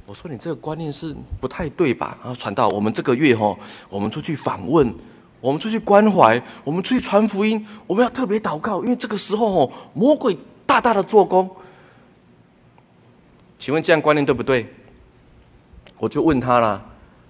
[0.06, 2.16] 我说你这个观念是不太对吧？
[2.22, 3.58] 然后传道，我们这个月哈，
[3.90, 4.94] 我们出去访问，
[5.40, 10.36] 我们出去关怀，我们出去传福音，我们要特别祷告，因为这个时候哦，魔鬼
[10.66, 11.50] 大大的做工。
[13.60, 14.68] 请问这样观念对不对？
[15.98, 16.84] 我就问他了，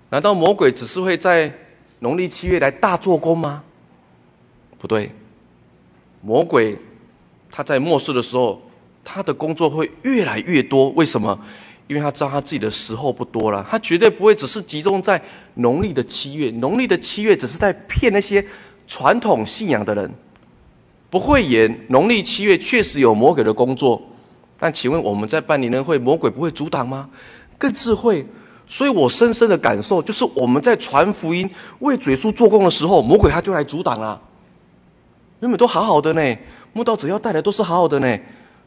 [0.09, 1.53] 难道魔鬼只是会在
[1.99, 3.63] 农历七月来大做工吗？
[4.77, 5.11] 不对，
[6.21, 6.77] 魔鬼
[7.51, 8.61] 他在末世的时候，
[9.03, 10.89] 他的工作会越来越多。
[10.91, 11.39] 为什么？
[11.87, 15.21] 因为他知道他自己的时候不多了，他绝对不会只是集中在
[15.55, 16.51] 农历的七月。
[16.51, 18.45] 农历的七月只是在骗那些
[18.85, 20.13] 传统信仰的人，
[21.09, 24.01] 不会演农历七月确实有魔鬼的工作。
[24.59, 27.09] 但请问我们在办年会，魔鬼不会阻挡吗？
[27.57, 28.25] 更智慧。
[28.69, 34.21] 所以我深深的感受就是，我们在传福音、为主耶稣做工的时候，魔鬼他就来阻挡了。
[35.39, 36.37] 原本都好好的呢，
[36.73, 38.19] 慕道者要带来都是好好的呢，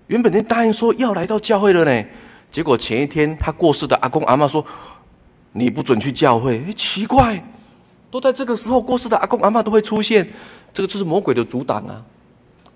[0.06, 2.04] 原本连答应说要来到教会了呢。
[2.51, 4.64] 结果前一天他过世的阿公阿嬷说
[5.53, 7.42] ：“你不准去教会。”，奇怪，
[8.11, 10.28] 都在这个时候过世的阿公阿嬷都会出现，
[10.72, 12.05] 这个就是魔鬼的阻挡啊！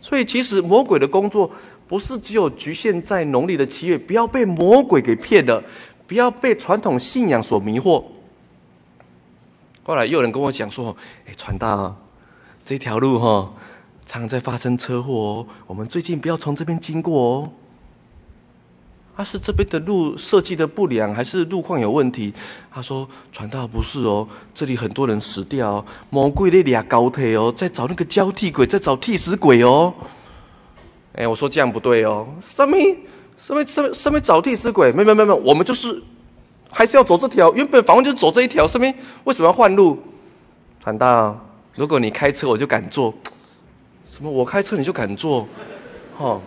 [0.00, 1.50] 所以其实魔鬼的工作
[1.88, 5.62] 不是只有局限在农历的七月，不要被魔鬼给骗了，
[6.06, 8.04] 不要被传统信仰所迷惑。
[9.82, 10.96] 后来又有人跟我讲说
[11.26, 11.96] ：“诶，传道，
[12.64, 13.52] 这条路哈，
[14.06, 17.50] 常常在发生车祸哦，我们最近不要从这边经过哦。”
[19.16, 22.34] 他、是这边的路设计的不良，还是路况有问题？
[22.70, 29.94] 他说：“传道不是哦，这里很多人死掉，哦，魔鬼在俩高铁哦，在找那个交替轨，在找替死鬼哦。”
[31.14, 32.76] 哎，我说这样不对哦，什么
[33.40, 34.92] 什么什么什么找替死鬼？
[34.92, 36.02] 没没没没，我们就是
[36.68, 38.92] 还是要走这条，原本访问就是走这一条，上面
[39.22, 39.96] 为什么要换路？
[40.82, 41.38] 传道，
[41.76, 43.14] 如果你开车，我就敢坐；
[44.10, 45.46] 什么我开车你就敢坐？
[46.18, 46.40] 哦，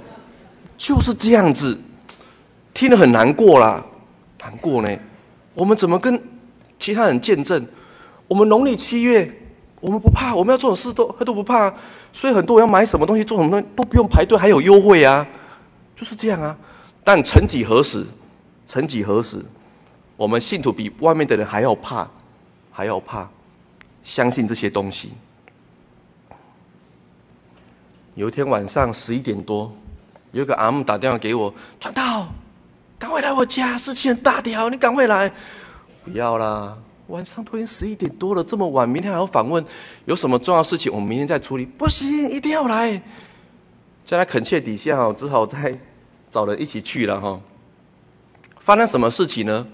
[0.78, 1.80] 就是这样子。
[2.78, 3.84] 听得很难过啦，
[4.40, 5.00] 难过呢。
[5.56, 6.22] 我们怎么跟
[6.78, 7.66] 其他人见证？
[8.28, 9.28] 我们农历七月，
[9.80, 11.74] 我们不怕，我们要做的事都都不怕。
[12.14, 15.26] 所以很多人要买什么东西，做什么东西都不用排队，还有优惠啊，
[15.96, 16.56] 就是这样啊。
[17.04, 18.06] 但曾几何时，
[18.68, 19.44] 曾几何时，
[20.16, 22.08] 我们信徒比外面的人还要怕，
[22.72, 23.28] 还要怕，
[24.04, 25.14] 相信这些东西。
[28.14, 29.76] 有一天晚上十一点多，
[30.32, 32.28] 有个阿姆打电话给我，传道。
[33.00, 35.32] 赶快来我家，事情很大条，你赶快来！
[36.04, 36.78] 不要啦，
[37.08, 39.64] 晚上都已经十一点多了，这么晚，明天还要访问，
[40.06, 41.66] 有什么重要事情，我们明天再处理。
[41.66, 43.02] 不行，一定要来。
[44.04, 45.78] 在他恳切底下哈，只好再
[46.30, 47.40] 找人一起去了哈。
[48.60, 49.68] 发生什么事情呢？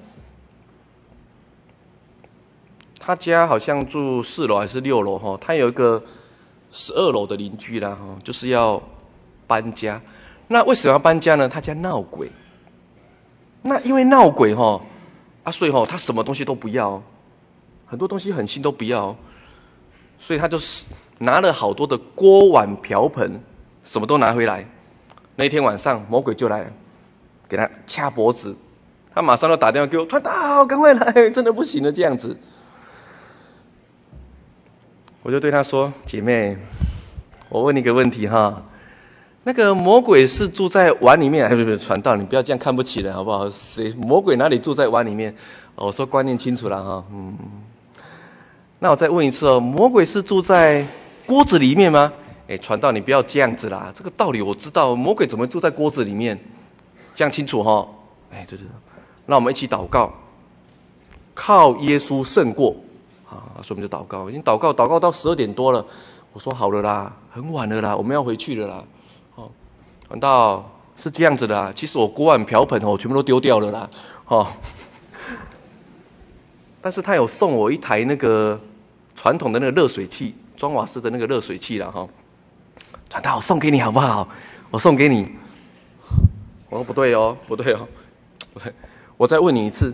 [2.99, 5.37] 他家好像住四楼还是六楼哈？
[5.39, 6.03] 他有一个
[6.71, 8.81] 十二楼的邻居啦哈，就是要
[9.45, 10.01] 搬家。
[10.47, 11.47] 那为什么要搬家呢？
[11.47, 12.31] 他家闹鬼。
[13.63, 14.79] 那因为闹鬼哈，
[15.43, 17.01] 啊，所以哈，他什么东西都不要，
[17.85, 19.15] 很多东西狠心都不要，
[20.19, 20.83] 所以他就是
[21.19, 23.41] 拿了好多的锅碗瓢盆，
[23.85, 24.65] 什么都拿回来。
[25.35, 26.71] 那天晚上魔鬼就来了，
[27.47, 28.53] 给他掐脖子，
[29.15, 32.37] 他马上就打电话给我，传道，赶快来，真的不行了这样子。
[35.21, 36.57] 我就对他说：“姐妹，
[37.47, 38.61] 我问你个问题哈。”
[39.45, 42.15] 那个魔鬼是住在碗里面，还是不传道？
[42.15, 43.49] 你不要这样看不起人，好不好？
[43.49, 45.35] 谁魔鬼哪里住在碗里面？
[45.75, 47.37] 我说观念清楚了哈，嗯。
[48.79, 50.85] 那我再问一次哦，魔鬼是住在
[51.25, 52.11] 锅子里面吗？
[52.47, 56.37] 哎，传道，你不要这样子啦，这个道理我知道，魔鬼怎么住在锅子里面？
[57.15, 57.87] 这样清楚哈？
[58.31, 58.71] 哎，对对对，
[59.25, 60.13] 那我们一起祷告，
[61.33, 62.75] 靠耶稣胜过
[63.29, 63.59] 啊！
[63.61, 65.85] 所以我们就祷告，已经祷告祷告到十二点多了。
[66.33, 68.83] 我说好了啦，很晚了啦，我们要回去了啦。
[70.13, 70.63] 难道
[70.95, 71.71] 是这样子的啊？
[71.73, 73.89] 其实我锅碗瓢盆哦，全部都丢掉了啦，
[74.27, 74.47] 哦。
[76.79, 78.59] 但是他有送我一台那个
[79.15, 82.07] 传统的那个热水器，装瓦斯的那个热水器了哈。
[83.09, 84.29] 传道，我送给你好不好？
[84.69, 85.31] 我送给你。
[86.69, 87.87] 我说不对哦，不对哦，
[88.53, 88.71] 不对。
[89.17, 89.91] 我再问你一次，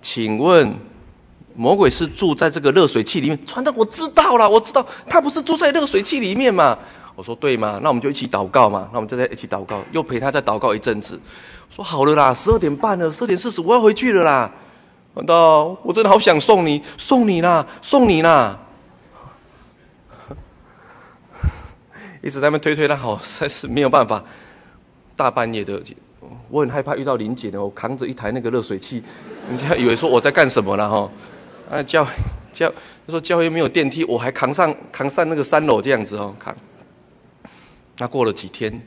[0.00, 0.72] 请问
[1.56, 3.44] 魔鬼是住在这个热水器里面？
[3.44, 6.78] 传道，我知道了，我知道，他不是住在热水器里面嘛？
[7.20, 7.78] 我说对吗？
[7.82, 8.88] 那我们就一起祷告嘛。
[8.92, 11.20] 那我们就在一起祷告，又陪他再祷告一阵子。
[11.68, 14.50] 说好了啦，十二点半了，十二点四十我要回去了啦。
[15.12, 18.58] 难道我真的好想送你，送你啦，送你啦。
[22.24, 24.24] 一直在那边推推他，好，实在是没有办法。
[25.14, 25.78] 大半夜的，
[26.48, 29.02] 我很害怕遇到林姐呢，我扛着一台那个热水器，
[29.50, 31.10] 人家以为说我在干什么了哈。
[31.70, 32.06] 啊，教
[32.50, 32.72] 教，
[33.06, 36.56] 他说教会没有电梯，我还扛上扛上那个三楼这样子哦，扛。
[38.00, 38.80] 那过了几天，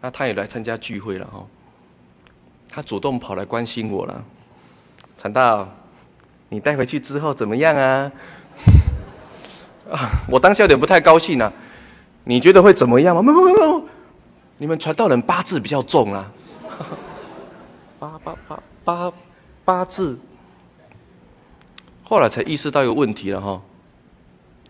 [0.00, 1.44] 那他也来参加聚会了哈。
[2.70, 4.24] 他主动跑来关心我了，
[5.18, 5.68] 传道，
[6.48, 8.12] 你带回去之后怎么样啊？
[9.90, 11.52] 啊， 我当下有点不太高兴啊。
[12.22, 13.20] 你觉得会怎么样吗？
[13.20, 13.84] 没有没有没有，
[14.58, 16.32] 你们传道人八字比较重啊。
[17.98, 19.12] 八八八八
[19.64, 20.16] 八字，
[22.04, 23.60] 后来才意识到一个问题了哈。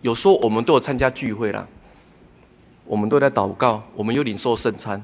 [0.01, 1.67] 有时候我们都有参加聚会了。
[2.87, 5.03] 我们都在祷告，我们有领受圣餐，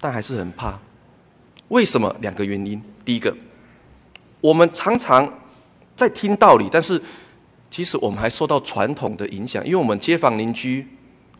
[0.00, 0.78] 但还是很怕。
[1.68, 2.14] 为什么？
[2.20, 2.80] 两个原因。
[3.04, 3.34] 第一个，
[4.40, 5.32] 我们常常
[5.96, 7.00] 在听道理，但是
[7.70, 10.86] 其实我们还受到传统的影响，因为我们街坊邻居、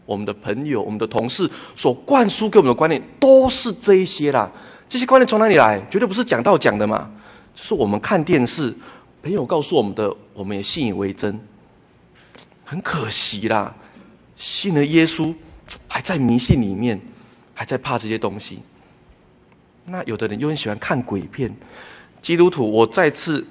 [0.05, 4.51] 我们的朋友、我们的同事所灌输给我们的观念都是这一些啦。
[4.89, 5.80] 这些观念从哪里来？
[5.91, 7.11] 绝对不是讲道讲的嘛，
[7.55, 8.74] 就是我们看电视，
[9.22, 11.39] 朋友告诉我们的，我们也信以为真。
[12.64, 13.74] 很可惜啦。
[14.37, 15.34] 信了耶稣，
[15.89, 17.01] 还在迷信里面，
[17.55, 18.61] 还在怕这些东西。
[19.87, 21.55] 那有的人又很喜欢看鬼片。
[22.20, 23.47] 基督徒，我再次，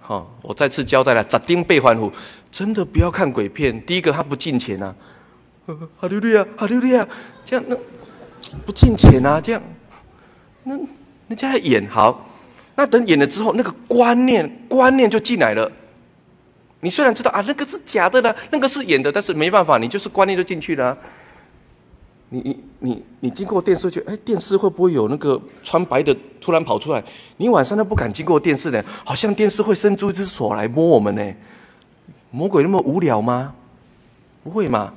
[0.00, 2.12] 哈，我再次交代了，十丁八番护，
[2.50, 3.80] 真的不要看鬼片。
[3.86, 4.94] 第一个，他不进钱啊，
[5.96, 7.06] 哈利路亚，哈利路亚，
[7.44, 7.76] 这样那
[8.66, 9.62] 不进钱啊，这样，
[10.64, 10.76] 那
[11.28, 12.28] 人家来演好，
[12.74, 15.70] 那等演了之后，那个观念观念就进来了。
[16.80, 20.96] 你虽然知道啊，那个是假的啦，那个是演的，但是没办法，你就是观念就进去了。
[22.30, 27.02] 你你你你经过电视去，哎，电视会不会有那个穿白的突然跑出来？
[27.38, 31.34] 你晚上都不敢经过电视的，好像电视会伸出一只手来摸我们呢。
[32.30, 33.54] 魔鬼那么无聊吗？
[34.44, 34.92] 不会嘛？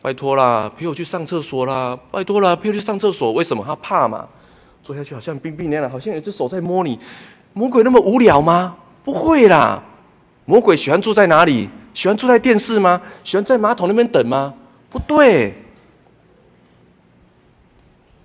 [0.00, 1.98] 拜托啦，陪我去上厕所啦！
[2.10, 3.32] 拜托啦，陪我去上厕所。
[3.32, 3.62] 为什么？
[3.66, 4.26] 他怕嘛？
[4.82, 6.98] 坐下去好像冰冰凉凉，好像有只手在摸你。
[7.52, 8.76] 魔鬼那么无聊吗？
[9.04, 9.82] 不会啦。
[10.44, 11.68] 魔鬼喜欢住在哪里？
[11.92, 13.00] 喜欢住在电视吗？
[13.24, 14.54] 喜欢在马桶那边等吗？
[14.88, 15.54] 不对。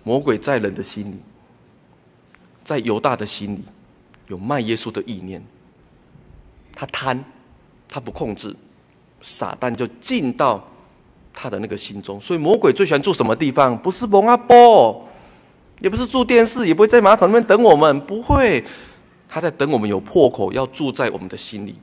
[0.04, 1.18] 魔鬼在人的心里，
[2.64, 3.62] 在犹大的心里，
[4.28, 5.44] 有卖耶稣的意念。
[6.76, 7.24] 他贪，
[7.90, 8.56] 他不控制，
[9.22, 10.64] 撒旦就进到
[11.34, 12.22] 他的那个心中。
[12.22, 13.76] 所以魔鬼最喜欢住什么地方？
[13.76, 15.08] 不是蒙阿波，
[15.80, 18.64] 也不是住电视，也不会在马桶那边等我们，不会。
[19.36, 21.76] 他在等我们有破口，要住在我们的心里。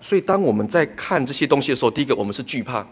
[0.00, 2.86] 所以，当我们在看这些东西的时候，第一个我们是惧怕，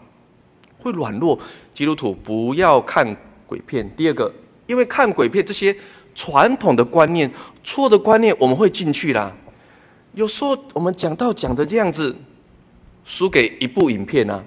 [0.79, 1.39] 会软弱。
[1.73, 3.15] 基督徒不要看
[3.47, 3.89] 鬼片。
[3.95, 4.29] 第二个，
[4.67, 5.73] 因为看鬼片这些
[6.13, 7.31] 传统的观念、
[7.63, 9.33] 错的观念，我们会进去啦。
[10.15, 12.13] 有时候我们讲到讲的这样子，
[13.05, 14.43] 输给一部影片啊，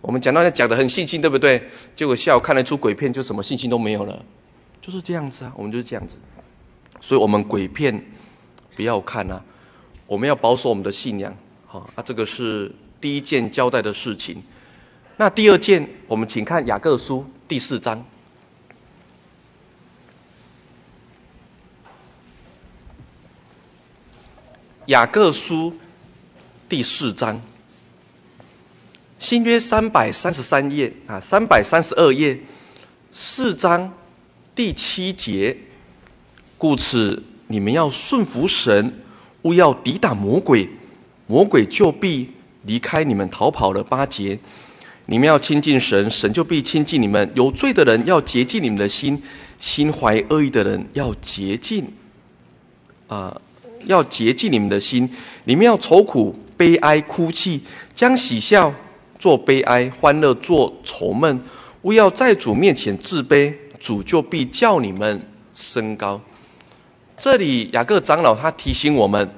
[0.00, 1.62] 我们讲到讲的很信心，对不对？
[1.94, 4.24] 结果下午看了一出鬼片，就什么信心都没有了，
[4.80, 6.16] 就是这样子啊，我们就是这样子。
[7.04, 8.00] 所以，我们鬼片
[8.76, 9.42] 不要看啊，
[10.06, 11.36] 我们要保守我们的信仰。
[11.66, 14.40] 好，啊，这个是第一件交代的事情。
[15.16, 18.02] 那第二件，我们请看雅各书第四章。
[24.86, 25.76] 雅各书
[26.68, 27.42] 第四章，
[29.18, 32.38] 新约三百三十三页啊，三百三十二页，
[33.12, 33.92] 四章
[34.54, 35.56] 第七节。
[36.62, 38.94] 故此，你们要顺服神，
[39.42, 40.68] 勿要抵挡魔鬼，
[41.26, 42.30] 魔鬼就必
[42.66, 43.82] 离开你们逃跑了。
[43.82, 44.38] 八节，
[45.06, 47.28] 你们要亲近神，神就必亲近你们。
[47.34, 49.20] 有罪的人要洁净你们的心，
[49.58, 51.84] 心怀恶意的人要洁净
[53.08, 53.36] 啊。
[53.86, 55.10] 要洁净你们的心，
[55.42, 57.60] 你们要愁苦、悲哀、哭泣，
[57.92, 58.72] 将喜笑
[59.18, 61.40] 做悲哀，欢乐做愁闷。
[61.82, 65.20] 勿要在主面前自卑，主就必叫你们
[65.52, 66.20] 升高。
[67.22, 69.30] 这里雅各长老他提醒我们，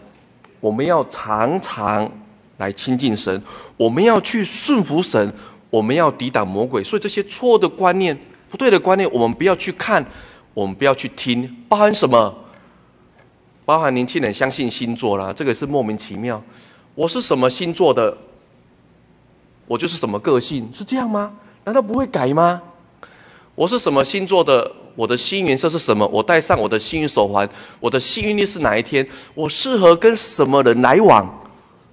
[0.59, 2.11] 我们要常常
[2.57, 3.43] 来亲近神，
[3.77, 5.31] 我们要去顺服神，
[5.69, 6.83] 我们要抵挡魔鬼。
[6.83, 8.19] 所以这些错的观念、
[8.49, 10.03] 不对的观念，我们不要去看，
[10.55, 12.35] 我们不要去听，包含什么？
[13.67, 16.43] 包含年轻人相信星座啦，这个是莫名其妙。
[16.95, 18.17] 我是什么星座的，
[19.67, 21.35] 我就是什么个性，是这样吗？
[21.65, 22.63] 难道不会改吗？
[23.55, 26.07] 我是什么星座的，我的幸运色是什么？
[26.09, 27.49] 我戴上我的幸运手环，
[27.81, 29.07] 我的幸运力是哪一天？
[29.35, 31.43] 我适合跟什么人来往？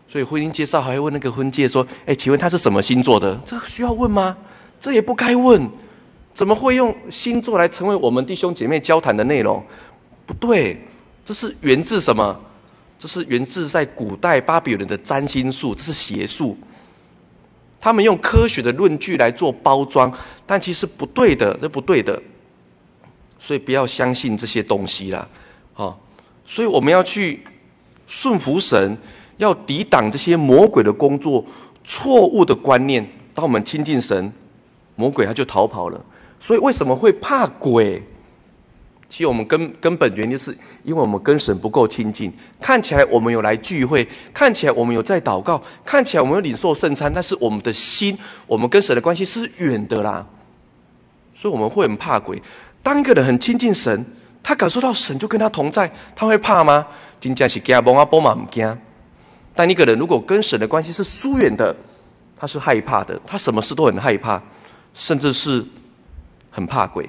[0.07, 4.37] 所以婚姻介绍还会问那个婚介说：“哎，请问他是什么星座的？”这需要问吗？
[4.79, 5.69] 这也不该问。
[6.33, 9.63] 怎么会用星座来成为我们弟兄姐妹交谈的内容？
[10.25, 10.79] 不对。
[11.23, 12.39] 这是源自什么？
[12.97, 16.57] 这是源自在古代巴比伦的占星术，这是邪术。
[17.79, 20.11] 他们用科学的论据来做包装，
[20.45, 22.21] 但其实不对的，这不对的。
[23.43, 25.27] 所以不要相信这些东西啦，
[25.73, 25.99] 好。
[26.45, 27.41] 所以我们要去
[28.05, 28.95] 顺服神，
[29.37, 31.43] 要抵挡这些魔鬼的工作、
[31.83, 33.03] 错误的观念。
[33.33, 34.31] 当我们亲近神，
[34.95, 35.99] 魔鬼他就逃跑了。
[36.39, 38.03] 所以为什么会怕鬼？
[39.09, 42.31] 其实我们根根本原因是因为我们跟神不够亲近。
[42.59, 48.15] 看起来我们有来聚会，看起来我们有在祷告，看起来我们有领受圣餐，但是我们的心，
[48.45, 50.27] 我们跟神的关系是远的啦。
[51.33, 52.41] 所以我们会很怕鬼。
[52.84, 54.05] 当一个人很亲近神，
[54.41, 56.88] 他感受到神就跟他同在，他会怕吗？
[57.19, 58.77] 真正是惊懵啊，波嘛唔惊。
[59.53, 61.75] 但一个人如果跟神的关系是疏远的，
[62.36, 64.41] 他是害怕的，他什么事都很害怕，
[64.93, 65.63] 甚至是
[66.49, 67.07] 很怕鬼。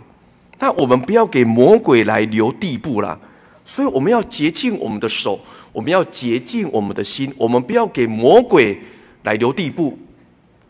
[0.58, 3.18] 那我们不要给魔鬼来留地步啦，
[3.64, 5.40] 所以我们要洁净我们的手，
[5.72, 8.78] 我们要洁净我们的心，我们不要给魔鬼
[9.22, 9.98] 来留地步。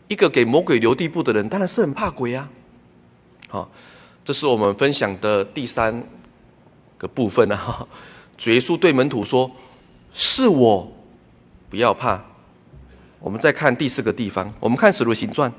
[0.07, 2.47] 一个给魔鬼留地步的人，当然是很怕鬼啊。
[3.49, 3.69] 好，
[4.23, 6.03] 这是我们分享的第三
[6.97, 7.85] 个部分啊。
[8.37, 9.49] 主耶稣对门徒说
[10.13, 10.91] ：“是我，
[11.69, 12.23] 不要怕。”
[13.19, 15.51] 我们再看第四个地方，我们看《使徒行传》。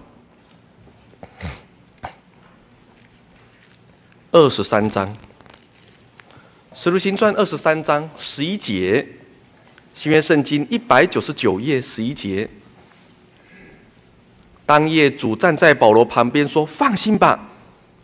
[4.32, 5.06] 二十三章，
[6.74, 9.06] 《使徒行传》二十三章十一节，
[9.94, 12.50] 新约圣经一百九十九页十一节。
[14.66, 17.48] 当夜，主站在保罗旁边说：“放心吧，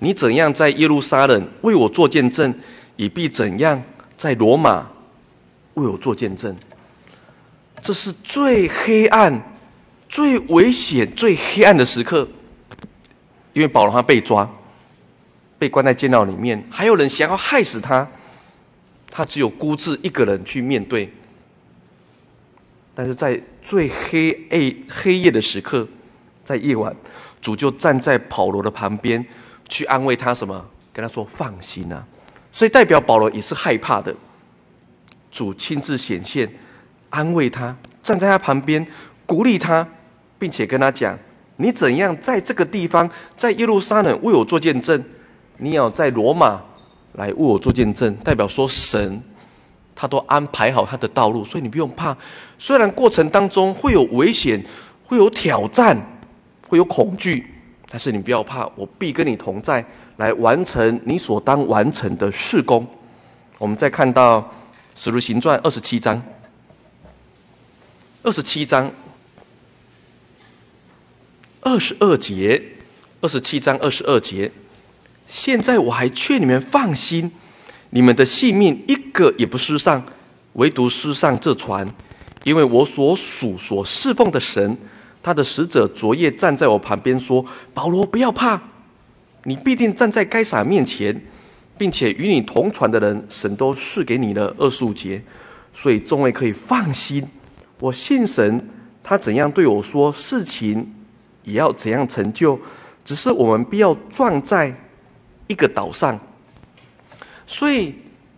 [0.01, 2.53] 你怎样在耶路撒冷为我做见证，
[2.96, 3.80] 也必怎样
[4.16, 4.86] 在罗马
[5.74, 6.55] 为我做见证。”
[7.80, 9.40] 这是最黑暗、
[10.09, 12.28] 最危险、最黑暗的时刻，
[13.53, 14.51] 因为保罗他被抓。
[15.59, 18.09] 被关在监牢里面，还有人想要害死他，
[19.11, 21.12] 他只有孤自一个人去面对。
[22.94, 25.86] 但是在最黑暗黑夜的时刻，
[26.42, 26.96] 在夜晚，
[27.42, 29.22] 主就站在保罗的旁边，
[29.71, 30.66] 去安慰他什么？
[30.93, 32.05] 跟他说放心啊。
[32.53, 34.14] 所以代表保罗也是害怕的。
[35.31, 36.53] 主亲自显现，
[37.09, 38.85] 安慰他，站在他旁边，
[39.25, 39.87] 鼓励他，
[40.37, 41.16] 并且跟他讲：
[41.57, 45.03] 你怎样在这个地方，在耶路撒冷为我做见证。
[45.59, 46.61] 你要在罗马
[47.12, 49.23] 来为我做见证，代表说神
[49.95, 52.16] 他都安排好他的道路，所以你不用怕。
[52.59, 54.61] 虽然过程当中会有危险，
[55.07, 55.97] 会有挑战，
[56.66, 57.47] 会有恐惧，
[57.93, 59.84] 但是你不要怕，我必跟你同在，
[60.18, 62.86] 来完成你所当完成的事工。
[63.59, 64.41] 我们再看到
[64.95, 66.22] 《使徒行传》二十七章，
[68.22, 68.93] 二十七章
[71.61, 72.62] 二十二节，
[73.20, 74.53] 二十七章二十二节。
[75.26, 77.32] 现在我还劝你们放心，
[77.91, 80.01] 你们的性命一个也不失丧，
[80.53, 81.86] 唯独失丧这船，
[82.45, 84.78] 因为我所属所侍奉的神，
[85.23, 87.45] 他的使者昨夜站在我旁边说
[87.75, 88.61] ：“保罗，不要怕，
[89.45, 91.21] 你必定站在该撒面前，
[91.77, 95.23] 并且与你同船的人，神都赐给你了。”二十五节，
[95.73, 97.29] 所以众位可以放心，
[97.79, 98.68] 我信神，
[99.03, 100.95] 他怎样对我说，事情
[101.45, 102.59] 也要怎样成就，
[103.05, 104.75] 只是我们必要撞在
[105.47, 106.18] 一个岛上。
[107.47, 107.95] 所以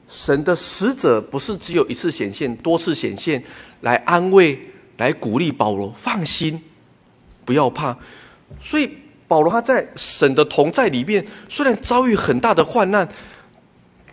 [0.08, 3.42] 神的使者不是只有一次显现，多次显现
[3.82, 4.58] 来安慰、
[4.96, 6.60] 来鼓励保罗，放心。
[7.44, 7.96] 不要怕，
[8.60, 13.08] 所以保罗他在神的同在里面，虽然遭遇很大的患难，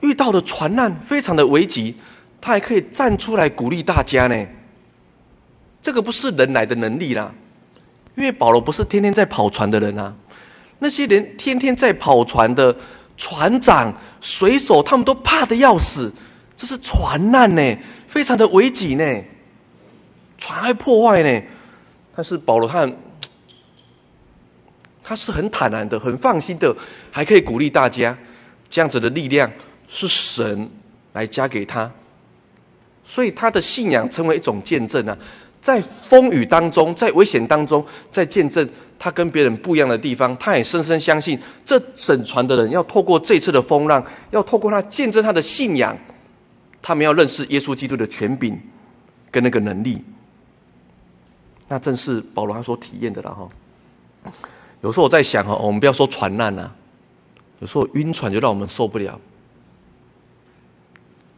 [0.01, 1.95] 遇到的船难非常的危急，
[2.39, 4.47] 他还可以站出来鼓励大家呢。
[5.81, 7.33] 这个不是人来的能力啦，
[8.15, 10.15] 因为保罗不是天天在跑船的人啊，
[10.79, 12.75] 那些人天天在跑船的
[13.17, 16.11] 船长、水手，他们都怕得要死，
[16.55, 17.77] 这是船难呢，
[18.07, 19.23] 非常的危急呢，
[20.37, 21.41] 船还破坏呢，
[22.15, 22.89] 但是保罗他。
[25.09, 26.71] 他是很坦然的，很放心的，
[27.09, 28.15] 还可以鼓励大家。
[28.69, 29.51] 这样子的力量
[29.87, 30.69] 是神
[31.13, 31.91] 来加给他，
[33.03, 35.17] 所以他的信仰成为一种见证啊，
[35.59, 40.37] 在风雨当中，在危险当中，在见证他跟别人不一样的地方。
[40.37, 45.97] 他也深深相信，这整船的人要透过这次的风浪，要透过他见证他的信仰，
[46.83, 48.61] 他们要认识耶稣基督的权柄
[49.31, 50.03] 跟那个能力。
[51.67, 53.49] 那正是保罗他所体验的了哈。
[54.81, 56.71] 有时候我在想哈，我们不要说船难呐，
[57.59, 59.19] 有时候晕船就让我们受不了。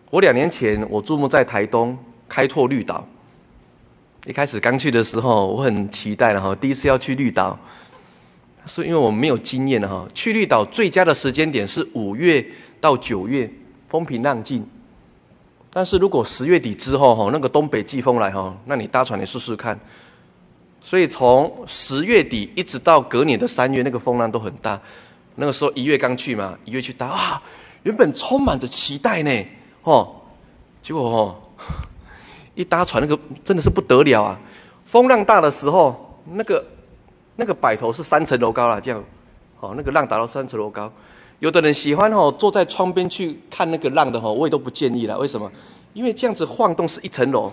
[0.10, 3.08] 我两年前我注目在台东开拓绿岛，
[4.26, 7.58] 一开始刚去的时候，我很期待然后，第一次要去绿岛，
[8.66, 10.08] 是因为我们没有经验哈。
[10.14, 12.46] 去绿岛最佳的时间点是五月
[12.80, 13.50] 到九月，
[13.88, 14.64] 风平浪静。
[15.74, 19.80] 但是如果十月底之后哈，那个东北季风来哈，那你搭船你试试看。
[20.92, 24.78] 所以从十月底一直到隔年的三月，那个风浪都很大。
[25.36, 27.42] 那个时候一月刚去嘛，一月去搭啊，
[27.84, 29.32] 原本充满着期待呢，
[29.84, 30.14] 哦，
[30.82, 31.36] 结果哦，
[32.56, 34.38] 一搭船那个真的是不得了啊！
[34.84, 36.62] 风浪大的时候，那个
[37.38, 39.02] 那个摆头是三层楼高了，这样，
[39.62, 40.92] 哦，那个浪达到三层楼高。
[41.40, 45.18] 有的人喜欢哦，坐在窗边去看那个浪的哦，我也都不建议了。
[45.18, 45.50] 为什么？
[45.94, 47.50] 因为这样子晃动是一层楼。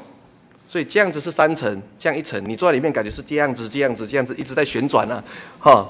[0.68, 5.24] 所以这样子是三层，这样一层，你坐在里面感觉是这样子，这样子，这样子一直在旋转啊，
[5.58, 5.88] 哈。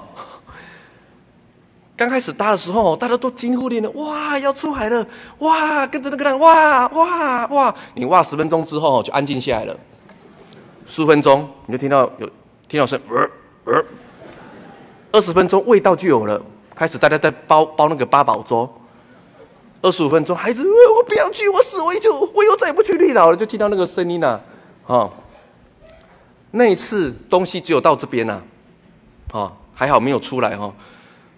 [1.96, 5.04] 刚开始搭的时候，大家都惊呼连连，哇，要出海了，
[5.40, 9.76] 哇，跟着那个浪，哇哇哇，你哇十分钟之后就安静下来了，
[10.86, 12.30] 十分钟你就听到有
[12.68, 13.28] 听到声，呃
[13.64, 13.84] 呃，
[15.10, 16.40] 二十分钟味道就有了，
[16.76, 18.72] 开始大家在包包那个八宝粥。
[19.80, 24.40] 二十五分钟，孩子，我不要去，我死我一就我又再也不去绿岛了，就听到那个声音了。
[24.88, 25.12] 哦，
[26.50, 28.42] 那一次东西只有到这边呐，
[29.32, 30.74] 哦，还好没有出来哦，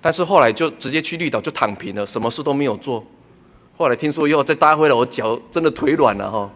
[0.00, 3.04] 但是后来就直接去绿岛就躺平了，什么事都没有做。
[3.76, 6.50] 后来听说又再搭回来，我脚真的腿软了哈。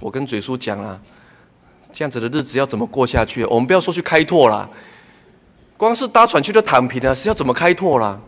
[0.00, 1.00] 我跟嘴叔讲啊，
[1.92, 3.44] 这样子的日子要怎么过下去？
[3.44, 4.68] 我们不要说去开拓啦，
[5.76, 8.20] 光是搭船去就躺平了，是要怎么开拓啦？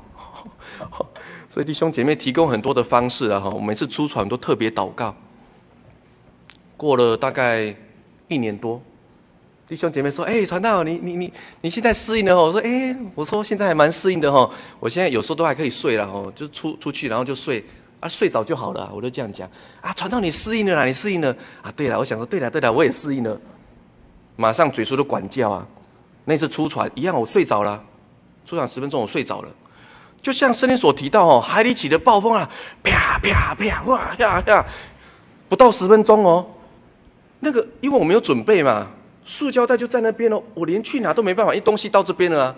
[1.51, 5.15] 所以弟兄姐妹提供很多的方式啊哈，我每次出船都特别祷告。
[6.83, 7.73] 过了大概
[8.27, 8.83] 一年多，
[9.69, 14.51] 弟兄姐妹说：“哎，传道，你你你你现在适应了？”我说：“哎，我说现在还蛮适应的哈。
[14.81, 17.65] 我现在有时候都还可以睡了哦，就出出去然后就睡
[18.01, 18.91] 啊，睡着就好了。
[18.93, 19.49] 我就这样讲
[19.81, 21.73] 啊，传道你适应了啦，你适应了啊？
[21.77, 23.41] 对了，我想说对了对了，我也适应了。
[24.35, 25.65] 马上嘴出的管教啊，
[26.25, 27.81] 那次出船一样，我睡着了，
[28.45, 29.49] 出船十分钟我睡着了，
[30.21, 32.51] 就像圣经所提到哦，海里起的暴风啊，
[32.83, 34.67] 啪啪啪哇呀呀，
[35.49, 36.45] 不到十分钟哦。”
[37.45, 38.89] 那个，因为我没有准备嘛，
[39.25, 42.57] 塑胶袋就在那边哦，我连去哪都没办法，因为东西到这边了啊，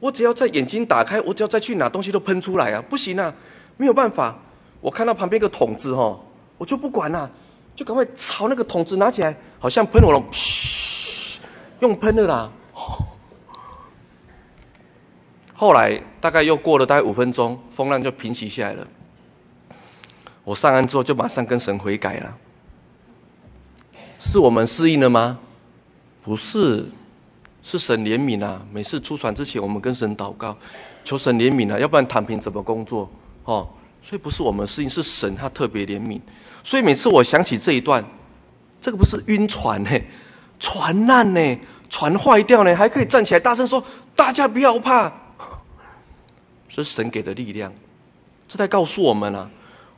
[0.00, 3.34] 我只要在眼睛打开，我只要再去哪，东西都喷出来啊，不行啊，
[3.78, 4.36] 没有办法。
[4.82, 6.20] 我看到旁边一个桶子哦，
[6.58, 7.30] 我就不管了，
[7.74, 11.40] 就赶快朝那个桶子拿起来，好像喷火龙，嘘，
[11.80, 12.52] 用喷的啦。
[15.54, 18.86] 后来大概又过了大概五分钟，风浪就平息下来了。
[20.44, 22.36] 我上岸之后就马上跟神悔改了。
[24.18, 25.38] 是我们适应了吗？
[26.24, 26.90] 不是，
[27.62, 28.60] 是神怜悯啊！
[28.72, 30.56] 每次出船之前，我们跟神祷告，
[31.04, 33.08] 求神怜悯啊，要不然躺平怎么工作？
[33.44, 33.68] 哦，
[34.02, 36.20] 所以不是我们适应，是神他特别怜悯。
[36.62, 38.04] 所以每次我想起这一段，
[38.80, 39.90] 这个不是晕船呢，
[40.58, 41.58] 船难呢，
[41.88, 43.82] 船坏掉呢，还可以站起来大声说
[44.14, 45.10] ：“大家不要怕。”
[46.68, 47.72] 是神给的力量，
[48.46, 49.50] 这在告诉我们啊，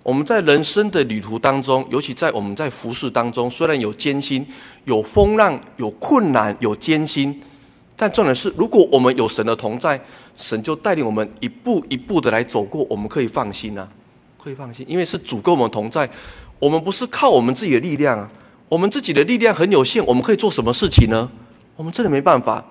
[0.03, 4.47] 我们在人生的旅途当中，尤其在我们在服侍当中，虽然有艰辛、
[4.85, 7.39] 有风浪、有困难、有艰辛，
[7.97, 10.01] 但重点是，如果我们有神的同在，
[10.35, 13.87] 神就带领我们一步一步的来走过，我们可以放心啊，
[14.43, 16.09] 可以放心，因为是主跟我们同在。
[16.59, 18.31] 我们不是靠我们自己的力量啊，
[18.71, 21.31] 我们自己的力量很有限，我们可以做什么事情呢？
[21.77, 22.65] 我们真的没办法。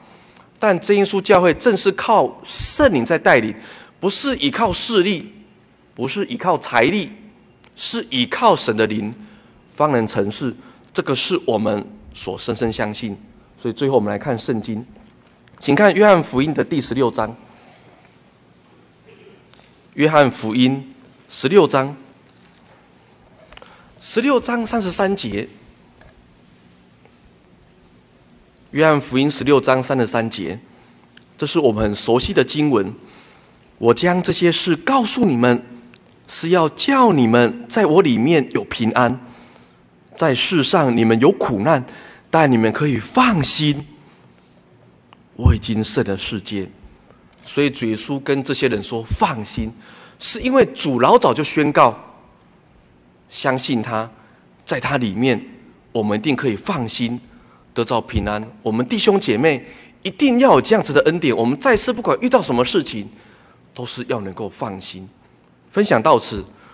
[0.58, 3.56] 但真耶稣教会正是靠圣灵在带领，
[4.00, 5.32] 不是依靠势力，
[6.00, 7.12] 不是依靠财力。
[7.82, 9.16] 是依靠神的灵
[9.72, 10.54] 方能成事，
[10.94, 13.18] 这个是我们所深深相信。
[13.58, 14.86] 所以最后我们来看圣经，
[15.58, 17.34] 请看约翰福音的第十六章。
[19.94, 20.94] 约翰福音
[21.30, 21.96] 十六章，
[24.02, 25.48] 十六章三十三节。
[28.72, 30.60] 约翰福音十六章三十三节，
[31.38, 32.94] 这是我们很熟悉的经文。
[33.78, 35.64] 我将这些事告诉你们。
[36.32, 39.20] 是要叫你们在我里面有平安，
[40.16, 41.84] 在世上你们有苦难，
[42.30, 43.84] 但你们可以放心，
[45.36, 46.70] 我已经胜了世界。
[47.44, 49.74] 所以主耶稣跟这些人说：“放心，
[50.20, 51.98] 是因为主老早就宣告，
[53.28, 54.08] 相信他，
[54.64, 55.44] 在他里面，
[55.92, 57.20] 我们一定可以放心
[57.74, 58.48] 得到平安。
[58.62, 59.66] 我们弟兄姐妹
[60.04, 61.36] 一定要有这样子的恩典。
[61.36, 63.10] 我们在世不管遇到什么事情，
[63.74, 65.10] 都是要能够放心。”
[65.80, 66.44] 分享到此，